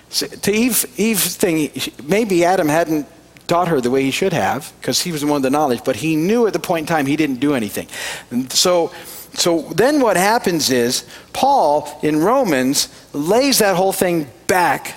So, 0.10 0.28
to 0.28 0.52
Eve, 0.52 0.86
Eve's 0.98 1.36
thing, 1.36 1.72
maybe 2.04 2.44
Adam 2.44 2.68
hadn't 2.68 3.08
taught 3.48 3.68
her 3.68 3.82
the 3.82 3.92
way 3.92 4.04
he 4.04 4.12
should 4.12 4.34
have 4.34 4.74
because 4.80 5.02
he 5.02 5.12
was 5.12 5.22
the 5.22 5.28
one 5.28 5.36
with 5.36 5.44
the 5.44 5.50
knowledge, 5.50 5.82
but 5.84 5.98
he 5.98 6.16
knew 6.16 6.48
at 6.48 6.54
the 6.54 6.60
point 6.60 6.84
in 6.84 6.88
time 6.88 7.06
he 7.06 7.16
didn't 7.16 7.40
do 7.40 7.54
anything. 7.54 7.88
And 8.30 8.52
so, 8.52 8.94
so 9.34 9.62
then 9.74 10.02
what 10.02 10.18
happens 10.18 10.70
is 10.70 11.06
Paul 11.34 12.00
in 12.02 12.20
Romans 12.20 12.90
lays 13.14 13.60
that 13.60 13.76
whole 13.76 13.94
thing 13.94 14.28
back 14.48 14.96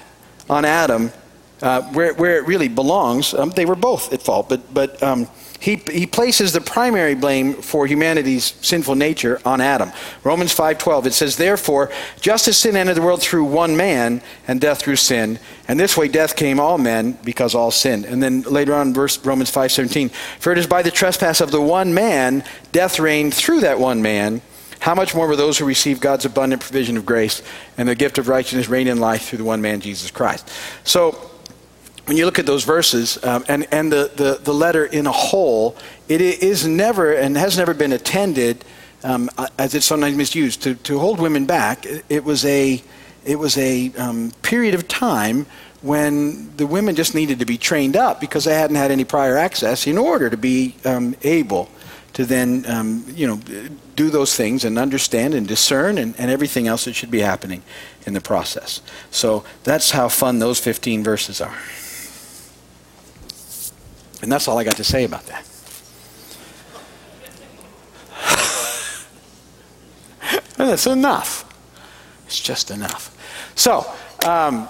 on 0.49 0.65
Adam 0.65 1.13
uh, 1.63 1.83
where, 1.93 2.15
where 2.15 2.39
it 2.39 2.47
really 2.47 2.69
belongs. 2.69 3.35
Um, 3.35 3.51
they 3.51 3.65
were 3.65 3.75
both 3.75 4.13
at 4.13 4.23
fault, 4.23 4.49
but, 4.49 4.73
but 4.73 5.03
um, 5.03 5.29
he, 5.65 5.77
he 5.91 6.07
places 6.07 6.53
the 6.53 6.61
primary 6.61 7.15
blame 7.15 7.55
for 7.55 7.87
humanity's 7.87 8.53
sinful 8.61 8.97
nature 8.97 9.41
on 9.47 9.63
Adam. 9.63 9.93
Romans 10.23 10.55
5:12 10.55 11.07
it 11.07 11.15
says 11.15 11.37
therefore 11.39 11.91
just 12.21 12.47
as 12.47 12.59
sin 12.59 12.77
entered 12.77 12.93
the 12.93 13.03
world 13.03 13.23
through 13.23 13.45
one 13.45 13.75
man 13.75 14.21
and 14.47 14.61
death 14.61 14.83
through 14.83 14.97
sin 14.97 15.39
and 15.67 15.81
this 15.81 15.97
way 15.97 16.07
death 16.07 16.37
came 16.37 16.61
all 16.61 16.77
men 16.77 17.17
because 17.25 17.55
all 17.55 17.71
sinned. 17.71 18.05
And 18.05 18.23
then 18.23 18.43
later 18.43 18.75
on 18.75 18.93
verse 18.93 19.17
Romans 19.25 19.51
5:17 19.51 20.11
for 20.39 20.53
it 20.53 20.59
is 20.59 20.67
by 20.67 20.83
the 20.83 20.91
trespass 20.91 21.41
of 21.41 21.51
the 21.51 21.63
one 21.63 21.95
man 21.95 22.45
death 22.73 23.01
reigned 23.01 23.33
through 23.33 23.61
that 23.61 23.81
one 23.81 24.03
man 24.03 24.43
how 24.81 24.95
much 24.95 25.15
more 25.15 25.27
will 25.27 25.39
those 25.39 25.57
who 25.57 25.65
receive 25.65 25.99
God's 25.99 26.27
abundant 26.27 26.61
provision 26.61 26.99
of 26.99 27.07
grace 27.07 27.41
and 27.79 27.89
the 27.89 27.95
gift 27.95 28.19
of 28.19 28.29
righteousness 28.29 28.69
reign 28.69 28.87
in 28.87 29.01
life 29.01 29.29
through 29.29 29.39
the 29.39 29.45
one 29.45 29.63
man 29.63 29.81
Jesus 29.81 30.11
Christ. 30.11 30.47
So 30.85 31.31
when 32.07 32.17
you 32.17 32.27
look 32.27 32.39
at 32.39 32.47
those 32.47 32.65
verses 32.65 33.23
um, 33.25 33.45
and, 33.49 33.67
and 33.73 33.91
the, 33.91 34.11
the, 34.15 34.39
the, 34.43 34.53
letter 34.53 34.85
in 34.85 35.07
a 35.07 35.13
whole, 35.13 35.77
it 36.09 36.21
is 36.21 36.67
never 36.67 37.13
and 37.13 37.37
has 37.37 37.57
never 37.57 37.73
been 37.73 37.93
intended, 37.93 38.65
um, 39.03 39.31
as 39.59 39.75
it's 39.75 39.87
sometimes 39.87 40.17
misused, 40.17 40.63
to, 40.63 40.75
to 40.75 40.99
hold 40.99 41.19
women 41.19 41.47
back. 41.47 41.87
It, 41.87 42.05
it 42.09 42.25
was 42.25 42.45
a, 42.45 42.83
it 43.25 43.39
was 43.39 43.57
a 43.57 43.93
um, 43.97 44.33
period 44.43 44.75
of 44.75 44.87
time 44.87 45.47
when 45.81 46.55
the 46.57 46.67
women 46.67 46.95
just 46.95 47.15
needed 47.15 47.39
to 47.39 47.47
be 47.47 47.59
trained 47.59 47.97
up 47.97 48.21
because 48.21 48.45
they 48.45 48.55
hadn't 48.55 48.77
had 48.77 48.91
any 48.91 49.05
prior 49.05 49.37
access 49.37 49.87
in 49.87 49.99
order 49.99 50.29
to 50.31 50.37
be 50.37 50.77
um, 50.85 51.15
able 51.23 51.71
to 52.15 52.25
then, 52.25 52.65
um, 52.67 53.05
you 53.15 53.27
know, 53.27 53.41
do 53.97 54.09
those 54.09 54.37
things 54.37 54.65
and 54.65 54.79
understand 54.79 55.35
and 55.35 55.47
discern 55.49 55.99
and, 55.99 56.15
and 56.19 56.31
everything 56.31 56.69
else 56.69 56.85
that 56.85 56.95
should 56.95 57.11
be 57.11 57.21
happening 57.21 57.63
in 58.07 58.15
the 58.15 58.21
process. 58.21 58.81
So 59.11 59.45
that's 59.65 59.91
how 59.91 60.09
fun 60.09 60.39
those 60.39 60.59
15 60.61 61.03
verses 61.03 61.41
are. 61.41 61.59
And 64.25 64.33
that's 64.33 64.49
all 64.49 64.59
I 64.59 64.65
got 64.65 64.77
to 64.77 64.85
say 64.85 65.05
about 65.05 65.27
that. 65.27 65.47
and 70.59 70.69
that's 70.71 70.87
enough. 70.87 71.45
It's 72.27 72.41
just 72.41 72.71
enough. 72.71 73.15
So, 73.55 73.87
um, 74.27 74.67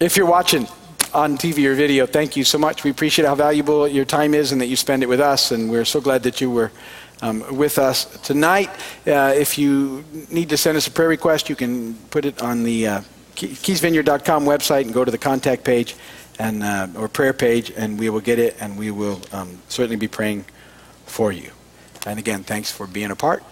if 0.00 0.18
you're 0.18 0.26
watching 0.26 0.68
on 1.14 1.38
TV 1.38 1.64
or 1.64 1.74
video, 1.74 2.04
thank 2.04 2.36
you 2.36 2.44
so 2.44 2.58
much. 2.58 2.84
We 2.84 2.90
appreciate 2.90 3.24
how 3.24 3.34
valuable 3.34 3.88
your 3.88 4.04
time 4.04 4.34
is 4.34 4.52
and 4.52 4.60
that 4.60 4.66
you 4.66 4.76
spend 4.76 5.02
it 5.02 5.08
with 5.08 5.20
us. 5.20 5.50
And 5.50 5.70
we're 5.70 5.86
so 5.86 6.02
glad 6.02 6.22
that 6.24 6.38
you 6.42 6.50
were 6.50 6.70
um, 7.22 7.56
with 7.56 7.78
us 7.78 8.04
tonight. 8.20 8.68
Uh, 9.06 9.32
if 9.34 9.56
you 9.56 10.04
need 10.30 10.50
to 10.50 10.58
send 10.58 10.76
us 10.76 10.86
a 10.86 10.90
prayer 10.90 11.08
request, 11.08 11.48
you 11.48 11.56
can 11.56 11.94
put 12.10 12.26
it 12.26 12.42
on 12.42 12.64
the 12.64 12.86
uh, 12.86 13.00
keysvineyard.com 13.34 14.44
website 14.44 14.82
and 14.82 14.92
go 14.92 15.06
to 15.06 15.10
the 15.10 15.16
contact 15.16 15.64
page 15.64 15.96
and 16.38 16.62
uh, 16.62 16.88
or 16.96 17.08
prayer 17.08 17.32
page, 17.32 17.72
and 17.76 17.98
we 17.98 18.10
will 18.10 18.20
get 18.20 18.38
it, 18.38 18.56
and 18.60 18.78
we 18.78 18.90
will 18.90 19.20
um, 19.32 19.58
certainly 19.68 19.96
be 19.96 20.08
praying 20.08 20.44
for 21.06 21.32
you. 21.32 21.50
And 22.06 22.18
again, 22.18 22.44
thanks 22.44 22.70
for 22.70 22.86
being 22.86 23.10
a 23.10 23.16
part 23.16 23.42